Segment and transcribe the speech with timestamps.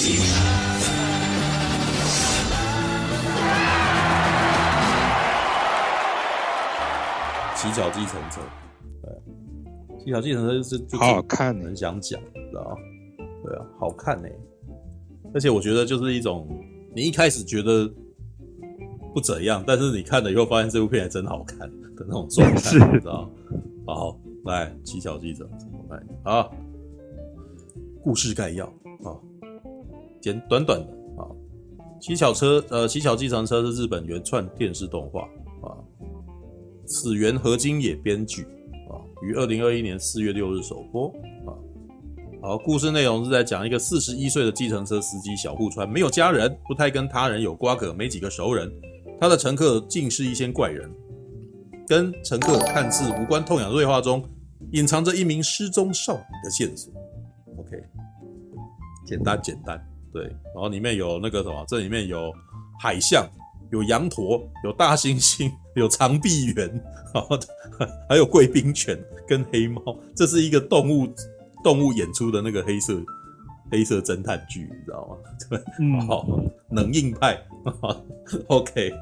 [0.00, 0.16] 乞
[7.72, 8.40] 巧计程车，
[9.02, 9.12] 对，
[10.02, 12.76] 乞巧计程车就是就好好看，很想讲，知道吗？
[13.44, 14.28] 对啊，好看呢，
[15.34, 16.48] 而且我觉得就是一种，
[16.94, 17.86] 你一开始觉得
[19.12, 21.70] 不怎样，但是你看了以后发现这部片还真好看的
[22.08, 23.28] 那种状态，你知道吗？
[23.86, 26.50] 好，来，乞巧计程车，来，好，
[28.02, 28.64] 故事概要
[29.04, 29.12] 啊，
[30.20, 31.26] 简短短的啊，
[32.00, 35.22] 七巧车，呃，七巧计程车是日本原创电视动画
[35.62, 35.74] 啊。
[36.86, 38.42] 此原河津野编剧
[38.88, 41.08] 啊，于二零二一年四月六日首播
[41.46, 41.54] 啊。
[42.42, 48.70] 好，故事内容是在讲一个四十一岁的计程车司机小户川，没有家人，不太跟他人有瓜葛，没几个熟人。
[49.20, 50.90] 他的乘客尽是一些怪人，
[51.86, 54.24] 跟乘客看似无关痛痒的对话中，
[54.72, 56.90] 隐藏着一名失踪少女的线索。
[57.58, 57.76] OK，
[59.06, 59.78] 简单简单，
[60.12, 60.24] 对。
[60.24, 62.32] 然后里面有那个什么，这里面有
[62.80, 63.28] 海象。
[63.70, 65.48] 有羊驼，有大猩猩，
[65.78, 66.68] 有长臂猿，
[67.14, 67.38] 然后
[68.08, 71.06] 还有贵宾犬跟黑猫，这是一个动物
[71.62, 73.00] 动物演出的那个黑色
[73.70, 75.16] 黑色侦探剧，你知道吗？
[75.48, 76.26] 对，嗯，好，
[76.70, 77.40] 冷硬派
[78.48, 78.92] ，OK，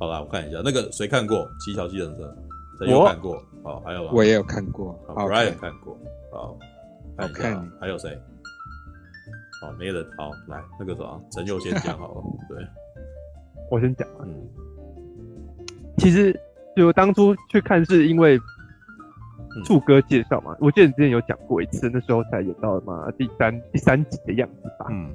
[0.00, 2.34] 好啦，我看一下那个谁看过《七巧计程车》？
[2.78, 3.38] 谁有看过？
[3.62, 5.98] 好，还有我也有看过，好，Brian 看过，
[6.32, 6.56] 好，
[7.18, 8.18] 好看，还有谁？
[9.64, 12.58] 好，没人，好，来那个什么，陈佑先讲好了，对。
[13.70, 14.28] 我先讲嗯，
[15.96, 16.38] 其实
[16.76, 18.38] 就当初去看是因为
[19.64, 24.86] 柱哥介绍嘛，我记得你之前有讲过一次，那时候才演到嘛第三第三集的样子吧。
[24.90, 25.10] 嗯，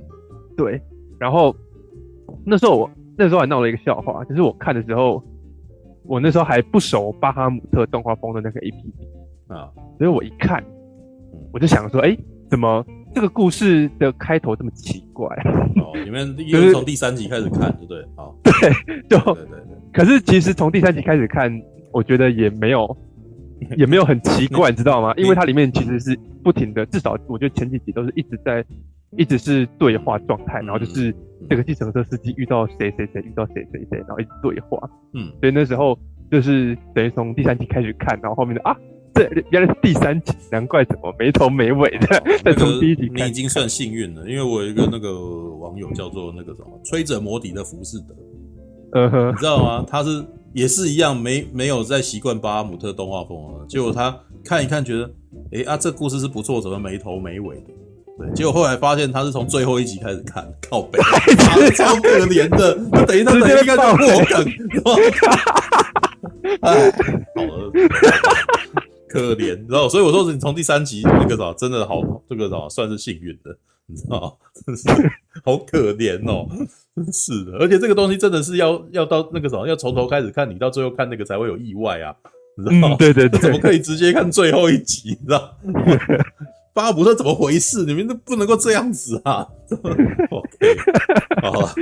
[0.58, 0.81] 对。
[1.20, 1.55] 然后
[2.44, 5.23] 那时候我那时候还闹了一个笑话，就是我看的时候，
[6.03, 10.64] 我那时候还不熟巴哈姆特动画风的那个 APP 啊，所以我一看，
[11.53, 12.17] 我就想说，哎，
[12.50, 12.83] 怎么？
[13.13, 15.27] 这个故事的开头这么奇怪
[15.75, 18.05] 哦，你们因为从第三集开始看，对不对？
[18.15, 18.53] 好，对，
[19.09, 19.77] 就对对对。
[19.91, 21.52] 可是其实从第三集开始看，
[21.92, 22.97] 我觉得也没有，
[23.77, 25.14] 也没有很奇怪，你知道吗？
[25.17, 28.64] 因为它里面其实是不停的，至少我觉得前几集都是一直在，
[29.17, 31.14] 一直是对话状态，然后就是
[31.49, 34.77] 这个计程车司机遇到谁谁谁，遇到谁谁谁，然后一直对话。
[35.14, 35.97] 嗯，所以那时候
[36.31, 38.76] 就是等于从第三集开始看，然后后面的啊。
[39.27, 42.23] 对，原来是第三集，难怪怎么没头没尾的。
[42.45, 45.19] 再从第一集看，你已经算幸运了，因为我有一个那个
[45.59, 48.15] 网友叫做那个什么吹着魔笛的浮士德，
[48.93, 49.83] 嗯哼，你知道吗？
[49.85, 53.65] 他是也是一样，没没有在习惯巴哈姆特动画风了。
[53.67, 55.03] 结果他看一看，觉得，
[55.52, 57.63] 哎、欸、啊，这故事是不错，怎么没头没尾的？
[58.17, 60.97] 对，结果后来发现他是从最后一集开始看，靠北，
[61.75, 62.75] 超可怜的，
[63.05, 64.45] 等于他等于应该就破梗，
[66.61, 66.89] 哎，
[67.35, 67.69] 好了。
[69.09, 74.87] 可怜，你知道，所以我说你从第三集那个啥，真的好，这个啥算是幸运的，你知道，真是
[75.43, 76.47] 好可怜哦，
[76.95, 82.15] 真是的，而且这个东西真的是要要到那个啥，要从头开始看，你到最后看那个才会有意外啊，
[82.55, 82.95] 你知道吗？
[82.99, 85.17] 对对对，怎么可以直接看最后一集？
[85.20, 85.58] 你知道，
[86.73, 87.83] 巴哈姆特怎么回事？
[87.86, 89.47] 你们都不能够这样子啊！
[90.30, 90.77] OK，
[91.41, 91.73] 好了，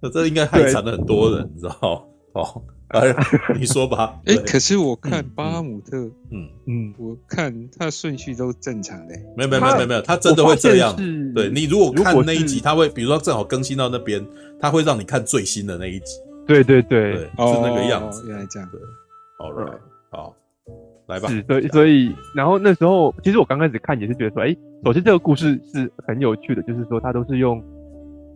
[0.00, 2.62] 那这应该害惨了很多人，你知道，好。
[2.88, 3.14] 哎，
[3.56, 4.20] 你说吧。
[4.26, 5.96] 哎，可是我看巴哈姆特，
[6.32, 9.14] 嗯嗯，我看他顺序都正常的。
[9.36, 10.96] 没有没有没有没有，他真的会这样。
[11.32, 14.20] 对，你如果看那一集，他会比如说正好更新到那边，
[14.60, 16.16] 他会让你看最新的那一集。
[16.48, 17.30] 对对对，是
[17.62, 18.24] 那个样子。
[18.26, 18.68] 原来这样。
[19.38, 19.78] 好，right，
[20.10, 20.34] 好，
[21.06, 21.28] 来吧。
[21.28, 27.62] 是，所以所以，然后那时候，其实我刚开始看也是觉得说，哎，首先这个故事是很有趣的，就是说它都是用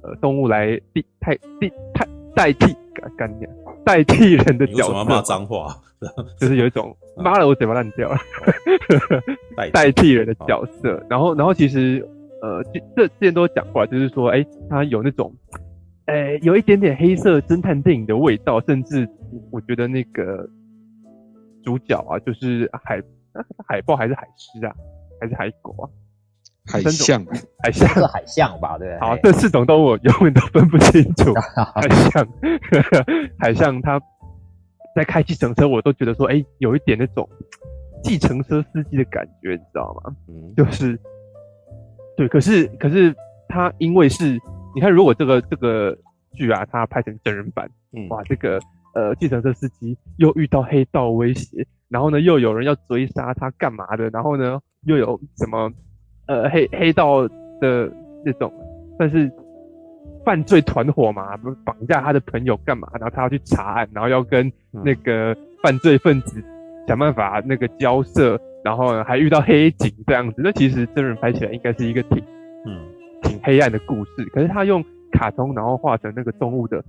[0.04, 3.40] 呃动物来替代替代代替干干
[3.84, 5.74] 代替人的角色，为什么要骂脏话？
[6.38, 8.18] 就是有一种妈的，我嘴巴烂掉了。
[9.72, 12.06] 代替人 的角色，然后，然后其实，
[12.42, 12.62] 呃，
[12.94, 15.32] 这之前都讲过，就是说，哎，他有那种，
[16.06, 19.08] 哎，有一点点黑色侦探电影的味道，甚至
[19.50, 20.46] 我觉得那个
[21.62, 23.02] 主角啊，就是海
[23.66, 24.74] 海豹还是海狮啊，
[25.20, 25.88] 还是海狗啊？
[26.66, 27.24] 海象，
[27.62, 28.78] 海象是海象吧？
[28.78, 31.32] 对，好，这四种动物永远都分不清楚。
[31.74, 32.26] 海象，
[33.38, 34.00] 海象，它
[34.96, 37.28] 在开计程车，我都觉得说，哎，有一点那种
[38.02, 40.16] 计程车司机的感觉，你知道吗？
[40.28, 40.98] 嗯，就是，
[42.16, 43.14] 对，可是，可是
[43.46, 44.38] 他因为是，
[44.74, 45.94] 你看，如果这个这个
[46.32, 48.58] 剧啊，它拍成真人版，嗯，哇，这个
[48.94, 55.70] 呃，计程车司机又遇到黑道威胁，然后呢，又有人要追杀他干嘛的，然后呢，又有什么？
[56.26, 57.26] 呃，黑黑道
[57.60, 57.90] 的
[58.24, 58.52] 那种，
[58.96, 59.30] 算是
[60.24, 62.88] 犯罪团伙嘛，不绑架他的朋友干嘛？
[62.94, 66.42] 然后他要去查案，然后要跟那个犯罪分子
[66.88, 70.40] 想办法那个交涉，然后还遇到黑警这样子。
[70.42, 72.22] 那其实真人拍起来应该是一个挺
[72.64, 72.80] 嗯
[73.22, 74.82] 挺黑暗的故事，可是他用
[75.12, 76.82] 卡通然后画成那个动物的，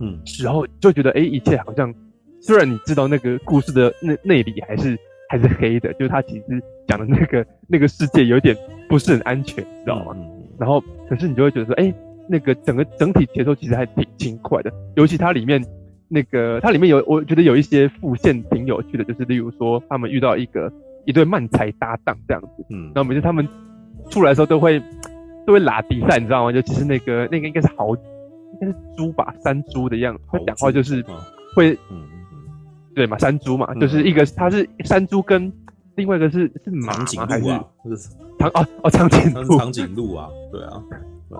[0.00, 1.94] 嗯，时候就觉得哎，一切好像
[2.40, 8.56] 虽然你知道那个故事的内内里还是还是黑的，就是他其实讲的那个那个世界有点
[8.88, 10.14] 不是很安全，你知道吗？
[10.16, 10.24] 嗯、
[10.58, 11.92] 然后可是你就会觉得说，哎，
[12.28, 15.64] 那个整个整体节奏其实还挺轻快的，尤其它里面
[16.08, 20.72] 那个它里面有我觉得有一些副线挺有趣的，就是例如说他们遇到一个。
[21.04, 23.48] 一对漫才搭档这样子，嗯，然后每次他们
[24.10, 24.78] 出来的时候都会
[25.46, 26.52] 都会拉比赛，你知道吗？
[26.52, 30.20] 就其实那个那个应该是豪，应该是猪吧，山猪的样子。
[30.30, 31.02] 他讲话就是
[31.56, 32.02] 会，嗯嗯，
[32.98, 35.50] 对嘛，山猪嘛，就是一个它是山猪，跟
[35.96, 37.46] 另外一个是是马还是
[38.38, 40.82] 长哦哦长颈鹿，长颈鹿啊，对啊，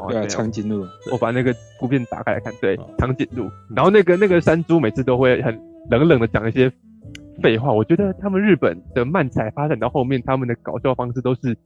[0.09, 0.87] 对啊，长颈鹿。
[1.13, 3.51] 我把那个图片打开来看，对，长颈鹿。
[3.77, 5.61] 然后那个那个山猪每次都会很
[5.91, 6.73] 冷冷的讲一些。
[7.41, 11.57] 废话，我觉得他们日本的漫才发展到后面，他们的搞笑方式都是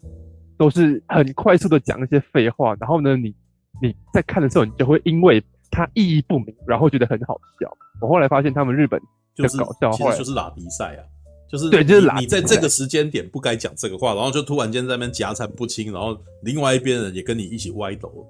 [0.59, 3.35] 都是很快速的讲一些废话，然后呢，你
[3.81, 7.75] 你在看的时候，你就会因为它意义不明，然后觉得很好笑。
[8.03, 9.00] 我后来发现他们日本
[9.37, 11.02] 的搞笑，其实就是拉比赛啊，
[11.49, 12.19] 就是对，就是拉。
[12.19, 18.26] 你在这个时间点不该讲这个话，然后就突然间在那边夹缠不清，然后另外一边人也跟你一起歪抖。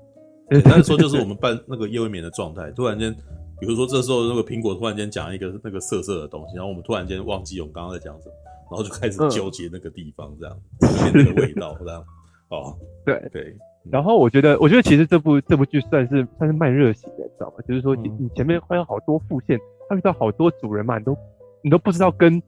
[0.50, 3.14] 简单说，就是我们办那个夜未眠的状态，突然间。
[3.60, 8.34] 比如说，这时候那个苹果突然间讲一个那个色色的东西，然后我们突然间忘记我们刚刚在讲什么，
[8.72, 12.04] 然后就开始纠结那个地方，这样，嗯、那个味道这样。
[12.48, 12.76] 哦，
[13.06, 13.56] 对对。
[13.88, 17.62] 然后我觉得，我觉得其实这部这部剧算是算是慢热型的，你知道吗？
[17.68, 19.56] 就是说，你你前面会有好多副线，
[19.92, 21.16] 他遇到好多主人嘛，你都
[21.62, 22.42] 你都不知道跟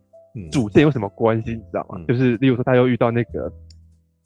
[0.50, 1.96] 主线有什么关系，你知道吗？
[1.99, 3.52] 嗯、就是例如说，他又遇到那个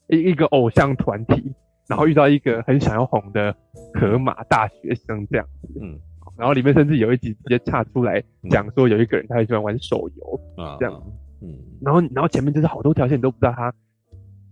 [0.09, 1.53] 一一个偶像团体，
[1.89, 3.55] 然后遇到一个很想要红的
[3.95, 5.99] 河马大学生这样子，嗯。
[6.37, 11.03] 然后里面甚至有一集直接岔出来讲说，有一个人他很喜欢玩手游啊，这样，
[11.43, 13.75] 嗯，然后然后前面就是好多条线你都不知道他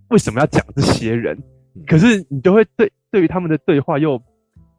[0.08, 1.38] 为什么要讲这些人，
[1.86, 4.20] 可是你就会对对于他们的对话又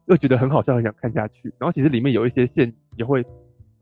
[0.06, 1.52] 又觉得很好笑，很想看下去。
[1.58, 3.24] 然后其实里面有一些线也会，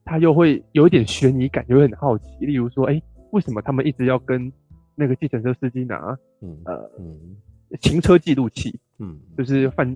[0.07, 2.47] 他又会有一点悬疑感，就会很好奇。
[2.47, 2.99] 例如说，哎，
[3.33, 4.51] 为什么他们一直要跟
[4.95, 7.37] 那个计程车司机拿，嗯呃嗯，
[7.83, 9.95] 行车记录器，嗯，就是犯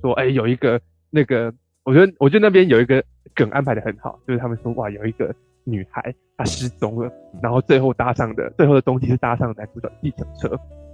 [0.00, 0.80] 说，哎，有一个
[1.10, 1.52] 那个。
[1.84, 3.02] 我觉得，我觉得那边有一个
[3.34, 7.10] 梗安排的很好，就是他们说哇，有一个女孩她失踪了，
[7.42, 10.48] 然后最后搭上的最后的东西是搭上男主角计程车，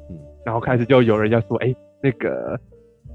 [0.08, 2.58] 嗯，然后开始就有人要说，哎，那个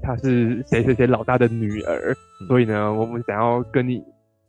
[0.00, 2.14] 她是谁谁谁老大的女儿，
[2.46, 4.00] 所以呢，我们想要跟你，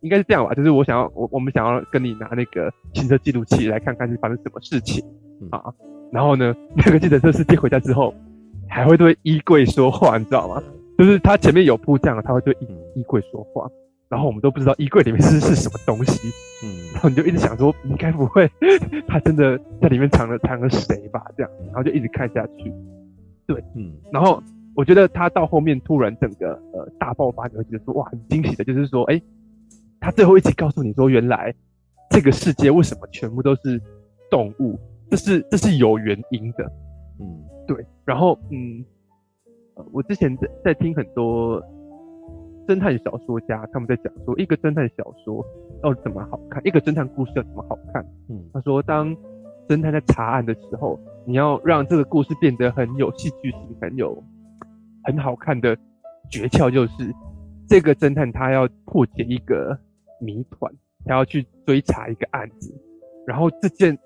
[0.06, 5.04] 应该是这样吧，就是我想要我我们想要跟你拿那个行车记录器来看看是发生什么事情
[5.50, 5.60] 啊，
[6.12, 8.14] 然后呢，那个记者车司机回家之后
[8.68, 10.62] 还会对衣柜说话，你知道吗？
[10.96, 13.68] 就是他前面有铺这样，他会对衣衣柜说话，
[14.08, 16.28] 然后我们都不知道衣柜里面是是什么东西，
[16.64, 18.48] 嗯，然后你就一直想说，应该不会
[19.08, 21.20] 他真的在里面藏了藏了谁吧？
[21.36, 22.72] 这样，然后就一直看下去，
[23.46, 24.42] 对，嗯，然后
[24.74, 29.20] 我觉得他到后面突然整个呃大爆发，你会觉得说哇很惊喜的，就是说，哎，
[30.06, 31.52] 他最后一集告诉你说，原来
[32.10, 33.82] 这个世界为什么全部都是
[34.30, 34.78] 动物，
[35.10, 36.64] 这是这是有原因的，
[37.18, 38.84] 嗯，对，然后嗯。
[39.92, 41.62] 我之前在在听很多
[42.66, 45.44] 侦探小说家，他们在讲说，一个侦探小说
[45.84, 48.02] 要怎么好看，一个侦探故事要怎么好看。
[48.30, 49.14] 嗯，他说，当
[49.68, 54.24] 侦探在查案的时候，你要让这个故事变得很有戏剧性，很有
[55.04, 55.76] 很好看的
[56.30, 57.14] 诀窍，就是
[57.68, 59.78] 这个侦探他要破解一个
[60.20, 60.72] 谜团，
[61.04, 62.74] 他要去追查一个案子，
[63.26, 63.98] 然后这件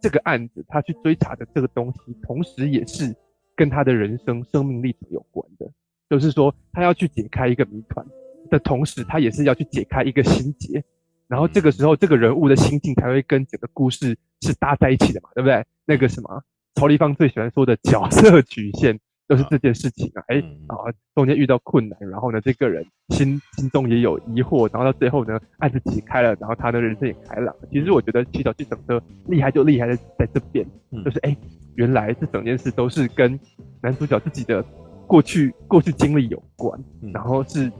[0.00, 3.14] 这个案子他去追查的这个东西，同时也是。
[3.58, 5.66] 跟他的人生生命历程有关的，
[6.10, 8.04] 就是说他要去解开一个谜团
[8.50, 10.84] 的同时，他也是要去解开一个心结，
[11.26, 15.64] 然后这个时候这个人物的心境才会跟整个故事是搭在一起的嘛，对不对？
[15.86, 20.76] 那个什么曹丽芳最喜欢说的角色曲线，就是这件事情啊，哎啊，
[21.14, 27.54] 中间遇到困难，然后呢，这个人心心中也有疑惑，然后到最后呢，案子解开了，然后他的人生也开朗。
[27.70, 30.66] 其实我觉得《七巧计程车》厉害就厉害在在这边，
[31.04, 31.36] 就是哎。
[31.76, 33.38] 原来这整件事都是跟
[33.82, 34.64] 男主角自己的
[35.06, 37.70] 过去过去经历有关，嗯、然后是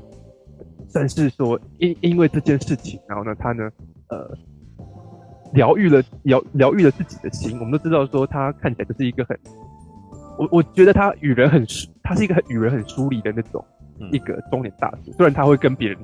[0.87, 3.71] 算是说因因为这件事情，然后呢他呢
[4.11, 4.37] 呃
[5.55, 7.59] 疗愈了疗疗愈了自己的心。
[7.59, 9.35] 我们都知道说他看起来就是一个很
[10.38, 13.64] 我我觉得他与人很疏，他是一个很与人很疏离的那种
[14.12, 15.12] 一个中年大叔。
[15.16, 15.99] 虽然他会跟别人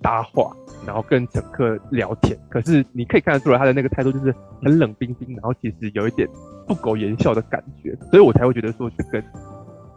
[0.00, 0.50] 搭话，
[0.86, 6.28] 然后跟乘客聊天，可是你可以看得出来他的那个态度就是很冷冰冰，然后其实有一点。
[6.68, 9.22] 不苟言笑的感觉，所以我才会觉得说，这跟《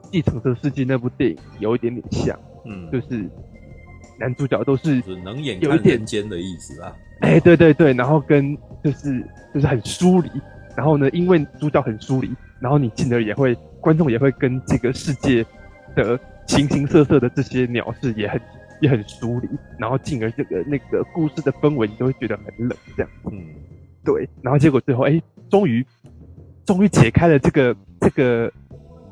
[0.10, 3.30] 计程车司机》那部电影有一点点像，嗯，就是
[4.18, 9.22] 男主角都是能眼看人间的意思啊，哎，对对对，然后跟就是
[9.54, 10.30] 就是很疏离，
[10.78, 15.44] 然后呢，因为主角很疏离，然后你进而也会观众也会跟这个世界
[15.96, 18.40] 的形形色色的这些鸟事也很
[18.82, 23.12] 也很疏离，然后进而这个那个故事的氛围你都会觉得很冷这样。
[23.32, 23.44] 嗯，
[24.06, 24.30] 对。
[24.42, 25.86] 然后结果最后，哎，终于
[26.66, 28.52] 终于解开了这个这个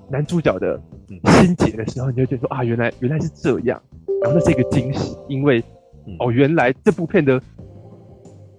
[0.10, 3.82] 男主角的心结的时候，你就觉得说啊，原来原来是这样。
[4.22, 5.63] 然后那是一个惊喜，因为
[6.20, 7.41] 哦，原来这部片的。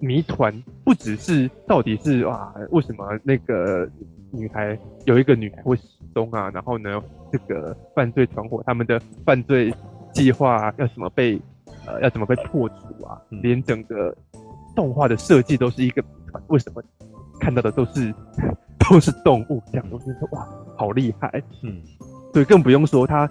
[0.01, 0.51] 谜团
[0.83, 3.87] 不只是到底是啊，为什么那个
[4.31, 6.49] 女孩有一个女孩会失踪啊？
[6.49, 9.71] 然后呢，这个犯罪团伙他们的犯罪
[10.11, 11.39] 计划要怎么被
[11.85, 13.21] 呃要怎么被破除啊？
[13.29, 14.15] 嗯、连整个
[14.75, 16.83] 动画的设计都是一个谜团，为什么
[17.39, 18.11] 看到的都是
[18.89, 19.85] 都是动物这样？
[19.91, 21.43] 我觉得哇，好厉害！
[21.61, 21.79] 嗯，
[22.33, 23.29] 对，更不用说他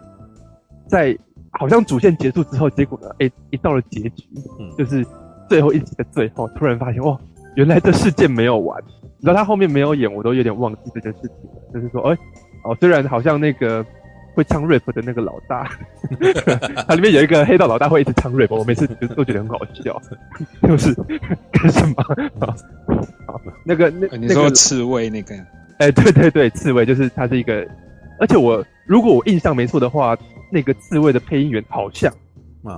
[0.86, 1.18] 在
[1.50, 4.24] 好像主线结束之后，结果呢，哎、欸，一到了结局，
[4.60, 5.04] 嗯，就是。
[5.50, 7.18] 最后一集的最后，突然发现哇，
[7.56, 8.80] 原来这事件没有完。
[9.18, 11.60] 你知道他后面没有演，我都有点忘记这件事情了。
[11.74, 12.18] 就是说，哎、欸，
[12.62, 13.84] 哦，虽然好像那个
[14.34, 15.68] 会唱 rap 的那个老大，
[16.86, 20.00] 他里面有一个黑道老大会一直唱 rap，我每次都觉得很好笑。
[20.62, 20.94] 就是
[21.50, 21.94] 干什么？
[23.26, 25.34] 好，那个那你说刺猬那个？
[25.80, 27.66] 哎、欸，对对对，刺猬就是他是一个，
[28.20, 30.16] 而且我如果我印象没错的话，
[30.52, 32.12] 那个刺猬的配音员好像，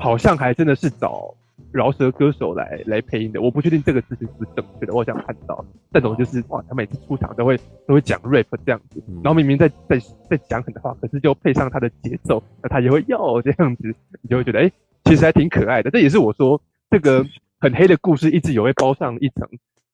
[0.01, 1.33] 好像还真的是找。
[1.71, 5.65] 饶舌歌手来来配音的，我不确定这个事情是不是正确的，我想看到。
[5.93, 7.57] 这种就是哇，他每次出场都会
[7.87, 14.73] 都会讲 rap 这样子，然后明明在在在讲狠话，可是就配上他的节奏，那他也会要这样子，你就会觉得哎、欸，
[15.05, 15.91] 其实还挺可爱的。
[15.91, 17.25] 这也是我说这个
[17.59, 19.49] 很黑的故事一直有会包上一层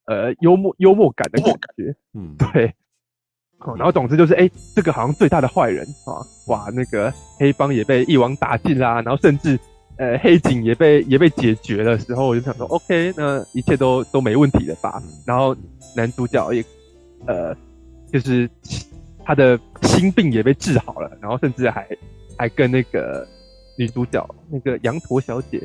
[0.07, 2.75] 呃幽默幽默感的感觉，嗯，对。
[3.59, 9.59] 好，然后总之就是哎、欸，这个好像最大的坏人啊，哇，那个黑帮也被一网打尽啦，然后甚至。
[9.99, 15.03] 呃，黑警也被也被解决了时候，我就想说，OK，那一切都都没问题了吧？
[15.27, 15.57] 然后
[15.97, 16.65] 男主角也，
[17.27, 17.53] 呃，
[18.13, 18.49] 就是
[19.25, 21.85] 他的心病也被治好了，然后甚至还
[22.39, 23.27] 还跟那个
[23.77, 25.61] 女主角那个羊驼小姐，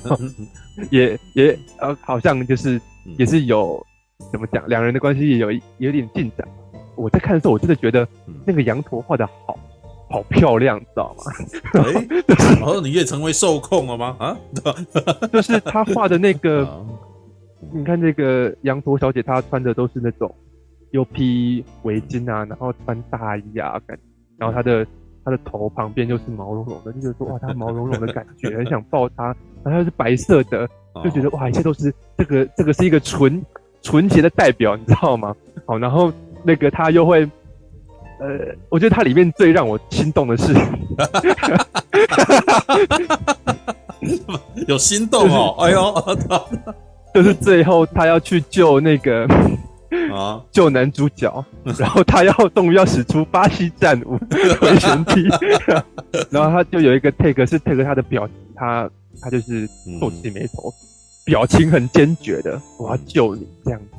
[0.90, 2.80] 也也呃，好像就是
[3.18, 3.78] 也是有
[4.32, 6.48] 怎么讲，两人的关系也有有点进展。
[6.96, 8.08] 我在看的时候，我真的觉得
[8.46, 9.58] 那个羊驼画的好。
[10.10, 11.24] 好漂亮，知道吗？
[11.82, 14.16] 哎、欸，然后你也成为受控了吗？
[14.18, 14.36] 啊，
[15.32, 16.68] 就是他画的那个，
[17.72, 20.32] 你看那个羊驼小姐，她穿的都是那种
[20.92, 23.98] 又披围巾啊，然后穿大衣啊，感，
[24.36, 24.86] 然后她的
[25.24, 29.34] 她的头旁边就是毛茸茸的，就觉得说哇，她毛茸茸的感觉， 很想抱她。
[29.64, 30.68] 然后又是白色的，
[31.02, 33.42] 就觉得哇，一切都是这个这个是一个纯
[33.80, 35.34] 纯洁的代表，你知道吗？
[35.66, 37.28] 好，然后那个她又会。
[38.20, 40.54] 呃，我觉得它里面最让我心动的是，
[44.68, 45.92] 有心动哦，就是、哎呦，
[47.14, 49.26] 就是最后他要去救那个
[50.12, 51.44] 啊，救男主角，
[51.78, 54.16] 然后他要终于要使出巴西战舞
[54.60, 55.22] 回旋踢，
[56.30, 58.88] 然后他就有一个 take 是 take 他的表情，他
[59.20, 59.68] 他就是
[60.00, 60.72] 皱起眉头，
[61.24, 63.96] 表情很坚决的，我要救你这样子，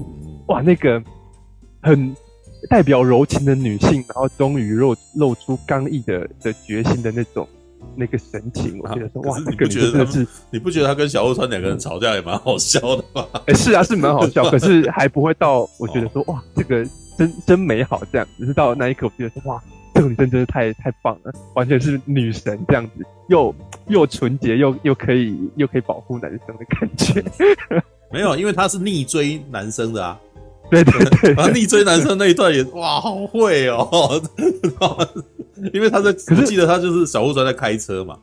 [0.48, 1.02] 哇，那个
[1.82, 2.16] 很。
[2.70, 7.48] 代表柔情的女性，然后终于露露出刚毅的的决心的那种
[7.96, 10.28] 那个神情，我觉得说哇，你不觉得他是？
[10.52, 13.26] 你不觉得他跟小鸥川两个人吵架也蛮好笑的吗？
[13.48, 16.86] 哎、欸，是啊，是蛮好笑，可是还不会到我觉得说哇，这个
[17.18, 19.62] 真真美好这样，只是到那一刻，我觉得说哇，
[19.94, 23.54] 这个女生真的太太棒了，完全是女神这样子，又
[23.88, 27.24] 又纯洁又又可以又可以保护男生的感觉。
[28.12, 30.20] 没有，因为她是逆追男生的啊。
[30.70, 34.22] 对对对，然后逆追男生那一段也哇，好会哦！
[35.74, 38.18] 因为他在，我记得他就是小户川在开车嘛，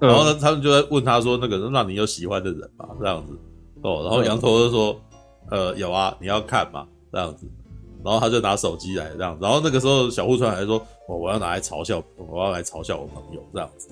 [0.00, 3.32] 然后呢，他们就在问他说：“那个，那你有喜欢的人吗？”这样子
[3.82, 5.00] 哦，然后羊驼就说
[5.50, 7.46] ：“呃，有啊，你要看嘛，这样子。”
[8.04, 10.76] 然后他就拿手机来这样，然后那个时候小户川还说
[11.08, 13.88] ：“哦，我要拿来嘲笑，我要来嘲笑我朋友这样子。”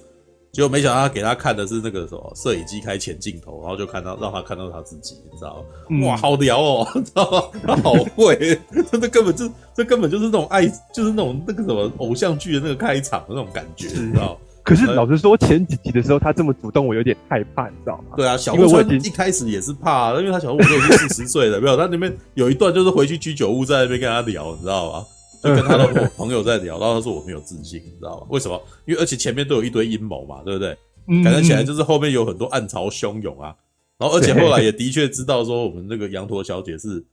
[0.52, 5.62] 结果没想到他给他看的是那个什么摄影机开前镜头，然后就看到让他看到他自己，你知道吗？
[5.88, 7.60] 嗯、哇，好屌哦， 知道吗？
[7.66, 8.60] 他好会，
[8.92, 14.38] 这根本就这根本就是那种爱，就是那种那个什么偶像剧的那个开场的那种感觉，你知道？
[14.62, 18.14] 可是老实说，前几集的时候他这么主动，我有点害怕，你知道吗？
[18.14, 25.06] 对啊，小鸥川一开始也是怕，因为他小鸥川都已经四十岁了，没有他那边有一段就是回去居酒屋在那边跟他聊，你知道吗？
[25.42, 28.26] 就跟他的朋友在聊，然后他说我没有自信，你知道吗？
[28.30, 28.62] 为什么？
[28.86, 30.76] 因为而且前面都有一堆阴谋嘛，对不对？
[31.24, 33.54] 感觉起来就是后面有很多暗潮汹涌啊。
[33.98, 37.04] 然后而且后来也的确知道说我们那个羊驼小姐是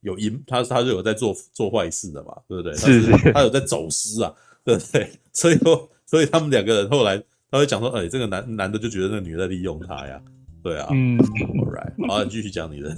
[0.00, 2.74] 有阴，她她就有在做做坏事的嘛，对不对？
[2.74, 4.32] 是是，她有在走私啊，
[4.64, 5.10] 对不对？
[5.32, 10.20] 所以说，所以他们两个人后来他会讲说，哎，这个男男的就觉得那个女的在利用他呀，
[10.62, 12.94] 对啊，嗯，All right，好，你继续讲你的。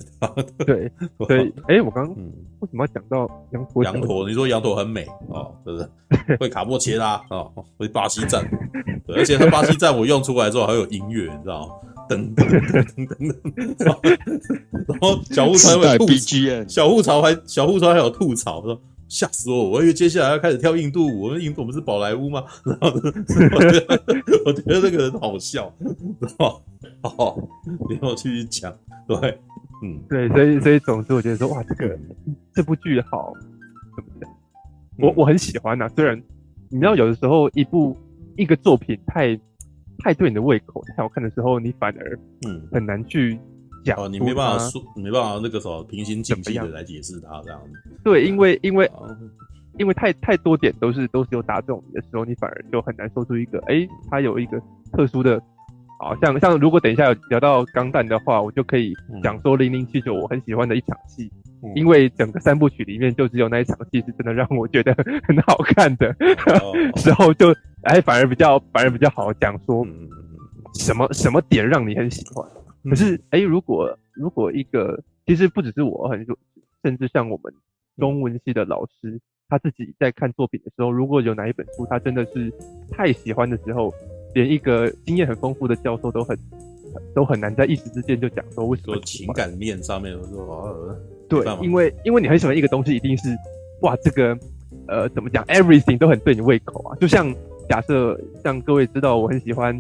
[0.65, 2.15] 对， 所以，哎，我刚刚
[2.61, 3.85] 为什么要讲到羊驼？
[3.85, 6.37] 羊驼，你说羊驼很美哦，是不是？
[6.39, 8.45] 会卡波切拉哦，会巴西站，
[9.07, 11.75] 对，而且它巴西站我用出来之后还有音乐，你知道吗？
[12.09, 14.19] 噔噔噔噔噔，
[14.89, 18.81] 然后小户川会吐槽，小户潮还小户潮还有吐槽说。
[19.11, 19.71] 吓死我！
[19.71, 22.45] 我以为接下来要开始跳印度舞，我们印度我们是宝莱坞吗？
[22.65, 24.03] 然后我觉得
[24.47, 25.75] 我觉得这个人好笑，
[26.21, 26.63] 然后
[27.03, 27.37] 好，
[27.91, 28.73] 然后继续讲，
[29.09, 29.17] 对，
[29.83, 31.99] 嗯，对，所以所以总之我觉得说哇，这个
[32.55, 33.33] 这部剧好，
[33.97, 34.31] 怎么讲？
[34.99, 36.17] 我我很喜欢呐、啊，虽然
[36.69, 37.97] 你知道有的时候一部
[38.37, 39.37] 一个作品太
[39.99, 43.37] 太对你的胃口太好看的时候，你反而嗯很难去。
[43.97, 47.91] 哦，你没办法说，没办法那个什么平心静气的来解释它这样子。
[48.05, 49.17] 对，因为因为、哦、
[49.79, 54.61] 因为太太多点都是都是有打中你的时候，你反而就很难说出一个，哎、欸，它有一个
[54.93, 55.41] 特殊的，
[55.99, 61.31] 好像像如果等一下有聊到钢弹的话，我就可以讲说零零七九我很喜欢的一场戏，
[61.63, 64.95] 嗯、因为整个三部曲里面就只有那一场戏是真的让我觉得
[65.27, 66.09] 很好看的，
[66.61, 69.87] 哦、 时候就哎反而比较反而比较好讲说，
[70.75, 72.47] 什么什么点让你很喜欢。
[72.85, 76.37] 可是，哎、欸，如果如果一个，其实不只是我，很多，
[76.83, 77.53] 甚至像我们
[77.99, 82.51] 中文系的老师，他自己在看作品的时候，如果有哪一本书他真的是
[82.91, 83.93] 太喜欢的时候，
[84.35, 86.39] 连一个经验很丰富的教授都很
[87.15, 90.97] 都很难在一时之间就讲说为什么说情感面上面说哦，
[91.29, 93.29] 对，因为因为你很喜欢一个东西，一定是
[93.83, 94.39] 哇，这个
[94.89, 97.35] 呃怎么讲，everything 都很对你胃口啊，就像
[97.69, 99.79] 假设像各位知道，我很喜欢。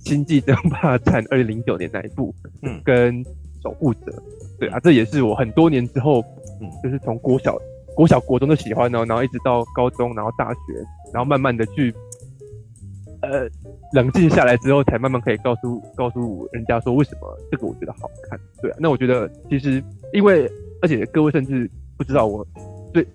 [0.00, 3.24] 星际争霸战二零零九年那一部，嗯，跟
[3.62, 4.22] 守护者，
[4.58, 6.22] 对啊，这也是我很多年之后，
[6.60, 7.56] 嗯，就是从国小、
[7.94, 10.60] 国小、国中就喜欢哦，然后一直到高中，然后大学，
[11.12, 11.94] 然后慢慢的去，
[13.22, 13.48] 呃，
[13.92, 19.82] 冷静下来之后，才慢慢可以告诉告诉人家说为什么这个我觉得好看，对啊，那我觉得其实
[20.12, 20.50] 因为
[20.82, 22.46] 而且各位甚至不知道我
[22.92, 23.06] 对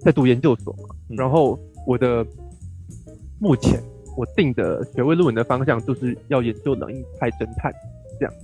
[0.00, 2.24] 在读研究所嘛，然后我的
[3.38, 3.78] 目前。
[4.16, 7.72] 我定的学位论文的方向就是要研究冷硬派侦探，
[8.18, 8.34] 这样，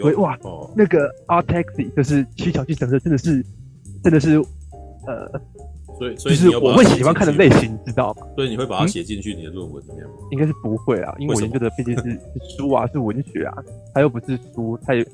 [0.00, 3.44] 所以哇，哦、那个《Odd Taxi》就是七巧计程车，真的是，
[4.02, 4.36] 真的是，
[5.06, 5.40] 呃，
[5.98, 8.26] 所以所以就是我会喜欢看的类型，你知道吗？
[8.36, 10.12] 所以你会把它写进去你的论文里面吗？
[10.20, 12.18] 嗯、应该是不会啊，因为我研究的毕竟是
[12.56, 13.54] 书啊，是文学啊，
[13.94, 15.06] 它又不是书，它也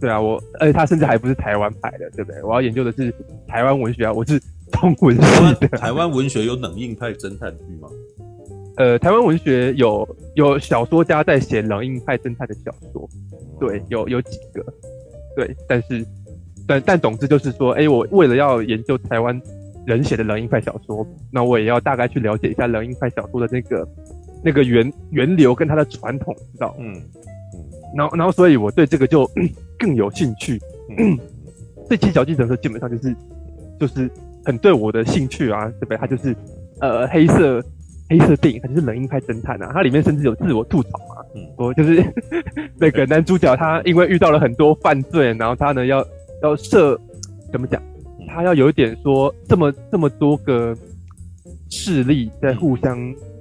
[0.00, 2.42] 对啊，我而且它甚至还不是台湾派的，对不对？
[2.42, 3.14] 我要研究的是
[3.46, 4.40] 台湾文学啊，我是
[4.72, 5.68] 中文系的。
[5.78, 7.88] 台湾文学有冷硬派侦探剧吗？
[8.80, 13.06] 呃，台湾文学有有小说家在写冷硬派侦探的小说，
[13.60, 14.64] 对，有有几个，
[15.36, 16.02] 对，但是，
[16.66, 19.38] 但但总之就是说，哎、欸，我为了要研究台湾
[19.84, 23.86] 人写的冷硬派小说，那我也要大概去了解一下冷硬派小说的那个
[24.42, 26.74] 那个源源流跟它的传统，知道？
[26.78, 27.02] 嗯嗯，
[27.94, 29.30] 然后然后所以我对这个就
[29.78, 30.58] 更有兴趣，
[30.96, 31.18] 嗯
[31.86, 33.14] 这期小计程车基本上就是
[33.78, 34.10] 就是
[34.42, 35.98] 很对我的兴趣啊，对不对？
[35.98, 36.34] 它就是
[36.80, 37.62] 呃黑色。
[38.10, 39.70] 黑色电影，它就是冷硬派侦探啊！
[39.72, 42.04] 它里面甚至有自我吐槽嘛，嗯，我就是
[42.76, 46.04] 那个男主角，他因为遇到了很多犯罪，然后他呢要
[46.42, 47.00] 要设
[47.52, 47.80] 怎么讲？
[48.26, 50.76] 他要有一点说，这么这么多个
[51.70, 52.98] 势力在互相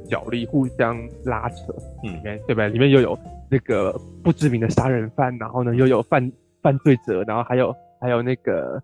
[0.08, 2.67] 角力、互相拉扯，嗯，对吧？
[2.67, 3.17] 里面又有
[3.49, 8.79] 那个不知名的杀人犯，然后呢又有犯犯罪者，然后还有还有那个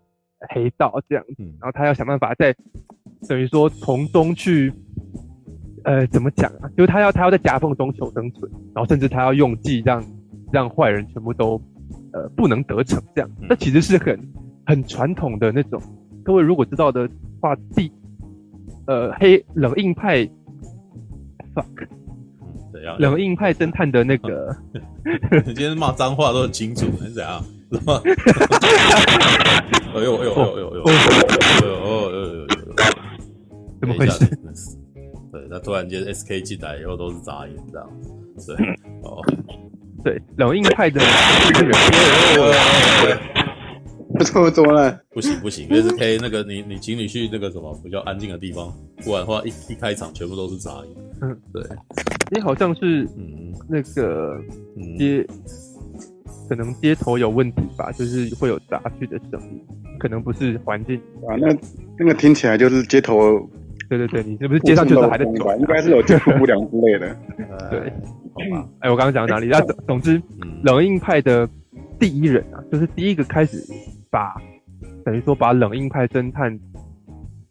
[0.50, 2.56] 黑道这样，嗯，然后他要想办法在
[3.30, 4.74] 等于说从中去。
[5.86, 6.68] 呃，怎么讲啊？
[6.76, 10.04] 就是他要他要在夹缝中求生存，然后甚至他要用计让
[10.52, 11.62] 让坏人全部都
[12.12, 13.30] 呃不能得逞，这样。
[13.48, 14.20] 那其实是很
[14.66, 15.82] 很传统的那种。
[16.24, 17.08] 各位如果知道的
[17.40, 17.92] 话，第
[18.88, 20.26] 呃黑冷硬派
[21.54, 21.88] ，fuck，
[22.74, 22.98] 怎样？
[23.00, 24.58] 冷硬派侦探的那个，
[25.46, 27.44] 你今天骂脏话都很清楚，是怎样？
[29.94, 30.18] 哎呦？
[30.18, 31.70] 哎呦哎呦哎呦哎呦哎呦哎呦
[32.10, 32.48] 哎呦！
[33.80, 34.26] 怎么回事？
[35.60, 37.90] 突然间 S K 进来以后都是杂音，这样，
[38.46, 38.56] 对，
[39.04, 39.22] 哦，
[40.04, 41.10] 对，老硬派的人，
[44.18, 44.98] 不错，怎么了？
[45.12, 50.96] 不行不行，S K 那个你你请你去那个什么比较安静的地方，不然的话一一开场全部都是杂音。
[51.22, 51.62] 嗯，对，
[52.32, 54.40] 你好像是嗯那个
[54.98, 55.26] 街，
[56.48, 59.66] 可能街头有问题吧，就是会有杂讯的声音，
[60.00, 61.56] 可能不是环境啊，那
[61.98, 63.50] 那个听起来就是街头。
[63.90, 65.32] 对对对，你是不是街上就是还在走？
[65.60, 67.16] 应该是有接触不良之类的。
[67.70, 67.80] 对，
[68.34, 68.70] 好吧。
[68.80, 69.48] 哎，我刚刚讲到哪里？
[69.48, 70.22] 那总总之，
[70.64, 71.48] 冷硬派的
[72.00, 73.58] 第一人啊，就是第一个开始
[74.10, 74.36] 把
[75.04, 76.60] 等于说把冷硬派侦探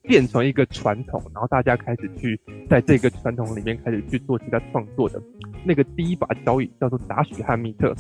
[0.03, 5.23] 变成一个传统，然后大家开始去在这个传统里面开始去做其他创作的
[5.65, 7.95] 那个第一把交椅叫做达许汉密特。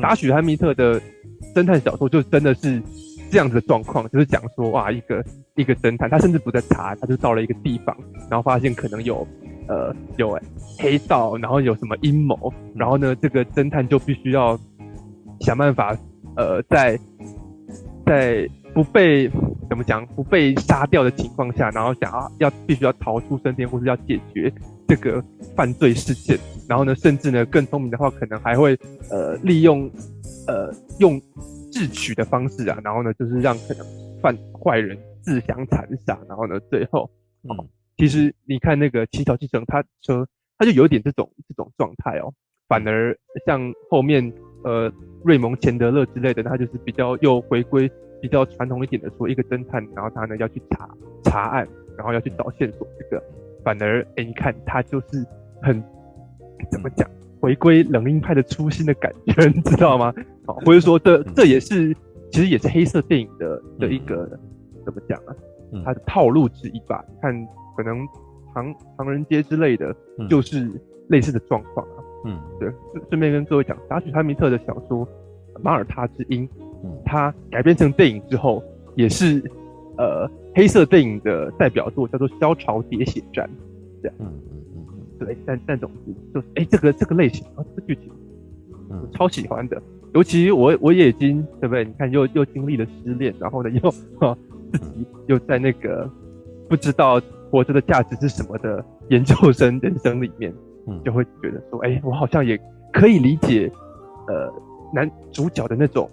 [0.00, 1.00] 达许汉密特的
[1.54, 2.82] 侦探小说就真的是
[3.30, 5.24] 这样子的状况，就是讲说哇，一个
[5.56, 7.96] 一个侦探，他甚至不在查，他就到了一个地方，
[8.30, 9.26] 然后发现可能有
[9.68, 10.38] 呃有
[10.78, 14.58] 黑道，然后有什么阴谋，然后呢，这个侦探就必须要
[15.40, 15.96] 想办法
[16.36, 16.98] 呃在
[18.06, 19.30] 在不被。
[19.66, 20.06] 怎么讲？
[20.08, 24.52] 不被杀掉的情况下，然后想要要必须要逃出生天，或是要解决
[24.86, 25.24] 这个
[25.56, 26.38] 犯罪事件，
[26.68, 28.78] 然后呢，甚至呢更聪明的话，可能还会
[29.10, 29.90] 呃利用
[30.46, 31.20] 呃用
[31.72, 33.86] 智取的方式啊，然后呢就是让可能
[34.20, 37.10] 犯坏人自相残杀，然后呢最后，
[37.42, 42.32] 哦，其实你看那个乞巧继承他车，他就有点这种这种状态哦，
[42.68, 44.32] 反而像后面
[44.62, 44.92] 呃
[45.24, 47.90] 瑞蒙钱德勒之类的，他就是比较又回归。
[48.22, 50.88] 比较传统一点的说，一个侦探，然后他呢要去查
[51.24, 53.22] 查案，然后要去找线索，这个
[53.62, 55.22] 反而哎、欸，你看他就是
[55.60, 55.78] 很
[56.70, 57.06] 怎么讲，
[57.38, 60.10] 回归冷硬派的初心的感觉， 你知道吗？
[60.46, 61.94] 好，或者说这这也是
[62.32, 64.40] 其实也是黑色电影的的一个
[64.84, 65.34] 怎么讲啊？
[65.84, 67.04] 它的套路之一吧。
[67.08, 68.06] 你看，可能
[68.54, 69.94] 唐唐人街之类的，
[70.28, 70.70] 就是
[71.08, 72.04] 类似的状况啊。
[72.26, 72.70] 嗯，对，
[73.08, 75.06] 顺便跟各位讲，达许汉密特的小说
[75.62, 76.46] 《马耳他之鹰》。
[77.02, 78.62] 它改编成电影之后，
[78.94, 79.42] 也是
[79.96, 83.46] 呃黑色电影的代表作，叫做《萧朝喋血战》
[84.02, 84.16] 这样。
[84.20, 88.12] 嗯嗯嗯嗯，对，但但总之就是，哎、欸，这个这个类型啊，这个剧情，
[88.90, 89.80] 我超喜欢的。
[90.12, 91.84] 尤其我我也已经对不对？
[91.86, 94.36] 你看又又经历了失恋，然后呢又哈
[94.78, 96.10] 自己又在那个
[96.68, 100.52] 不知道活着的价值是什么的研究生人生里面，
[101.04, 102.60] 就会觉得说，哎、欸，我好像也
[102.92, 103.70] 可以理解
[104.28, 104.52] 呃
[104.92, 106.10] 男主角的那种。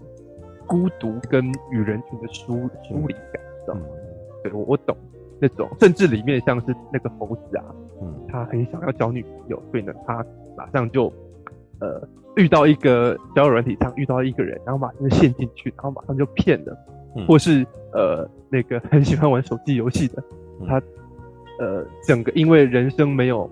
[0.68, 2.56] 孤独跟与人群的疏
[2.88, 3.82] 疏离感，知道吗？
[4.42, 4.96] 对，我我懂
[5.38, 7.66] 那种，甚至里面像是那个猴子啊，
[8.02, 11.12] 嗯，他很想要交女朋友，所以呢，他马上就
[11.82, 16.78] 呃遇到一个交友软体上遇到一个人，然后马上就陷进去，然后马上就骗了，
[17.16, 20.24] 嗯、或是呃那个很喜欢玩手机游戏的，
[20.68, 20.82] 他
[21.60, 23.50] 呃整个因为人生没有，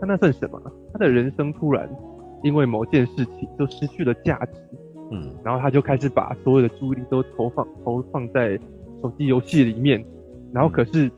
[0.00, 0.60] 他那算什么？
[0.92, 1.88] 他的人生突然
[2.42, 4.60] 因为某件事情就失去了价值。
[5.12, 8.58] 嗯，然后他就开始把所有的注意力都投放投放在
[9.00, 10.04] 手机游戏里面，
[10.52, 11.08] 然后可是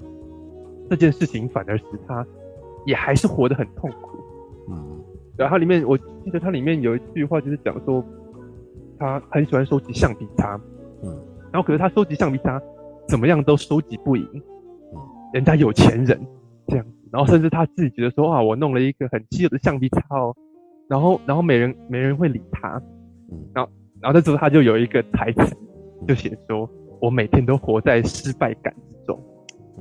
[0.91, 2.27] 这件事情反而使他
[2.85, 4.19] 也还是活得很痛苦。
[4.69, 5.01] 嗯，
[5.39, 8.05] 然后它里面我记得它里面有一句话就是讲说，
[8.99, 10.61] 他很喜欢收集橡皮擦，
[11.03, 11.19] 嗯，
[11.53, 12.61] 然后可是他收集橡皮擦
[13.07, 15.01] 怎么样都收集不赢，嗯，
[15.33, 16.21] 人家有钱人
[16.67, 20.35] 这样子，然后甚至他自己觉得说啊，我弄了一个很稀有的橡皮擦哦，
[20.89, 22.81] 然后然后没人没人会理他，
[23.31, 23.71] 嗯，然后。
[24.01, 25.57] 然后这时候他就有一个台词，
[26.07, 26.71] 就写说
[27.03, 29.21] ：“我每天都活在失败感之中。”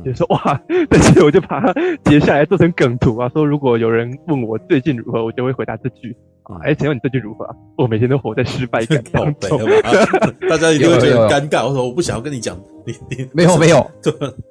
[0.03, 1.71] 就说哇， 但是我就把它
[2.03, 6.36] 截下来做成梗图啊，说如果有人问我最近如何，我就会回答这句啊。
[6.63, 7.47] 哎，请问你最近如何？
[7.77, 9.59] 我每天都活在失败感当中。
[10.49, 11.67] 大家一定会觉得很尴尬。
[11.67, 13.91] 我说我不想要跟你讲，你 你没有 没有。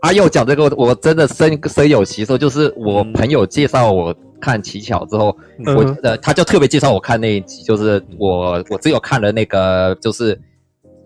[0.01, 2.37] 阿佑讲这个，我真的深深有其受。
[2.39, 4.15] 就是我朋友介绍我。
[4.39, 10.39] 看奇巧之后，我呃，他就特别介绍我看那一集，就是我我只有看了那个，就是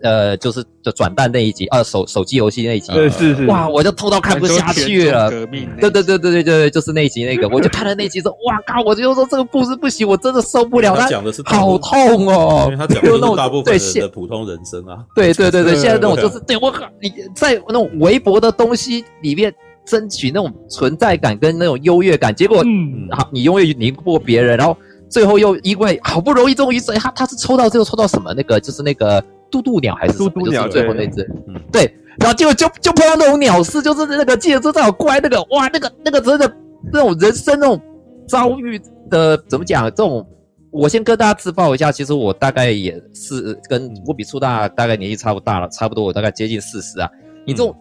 [0.03, 16.57] 呃，就是就转蛋那一集，啊，手手机游戏那一集，对是是，哇，我就痛到看不下去了，革命对对对对对对，就是那一集那个，我就看了那一集说，哇靠，我就说这个故事不行，我真的受不了，他讲的是好痛哦，因为他讲的是大部分人的普通人生啊，对对对对，现在那种就是对。
[16.57, 19.53] 我靠，你在那种微博的东西里面。
[19.83, 24.77] 争取那种存在感跟那种优越感，结果，嗯，好，你永远赢不过别人，然后
[25.09, 28.31] 最后又因为好不容易终于谁他他是抽到最后抽到什么？
[28.37, 31.29] 那个就是那个渡渡鸟还是什么渡渡鸟，就是最后那只，
[31.71, 36.51] 对，然后结果就就碰到那种鸟事，就是那个记得这好怪那个哇那个那个真的
[36.91, 37.79] 那种人生那种
[38.27, 39.83] 遭遇的怎么讲？
[39.89, 40.25] 这种
[40.71, 47.09] 我先跟大家自曝一下，其实我大概也是跟我比初大大概年纪差不大了，差不多我大概接近四十啊，
[47.45, 47.75] 你这种。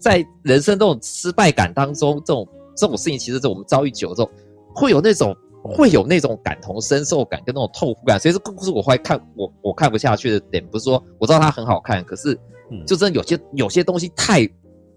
[0.00, 4.30] 在人生这种失败感当中，这种这种事情，其实是我们遭遇久了之后，
[4.74, 5.34] 会有那种
[5.72, 8.18] 会有那种感同身受感跟那种痛苦感。
[8.18, 12.38] 所以这故事我会看我我看不下去的点，不是说我知道它很好看，可是
[12.86, 14.48] 就真的有些有些东西太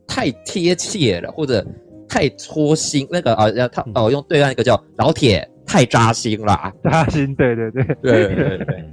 [0.07, 1.65] 太贴切了，或者
[2.07, 3.07] 太戳心。
[3.11, 8.85] 那个啊，他哦用对岸一个叫老铁，太扎心了，扎心，对对对对对对，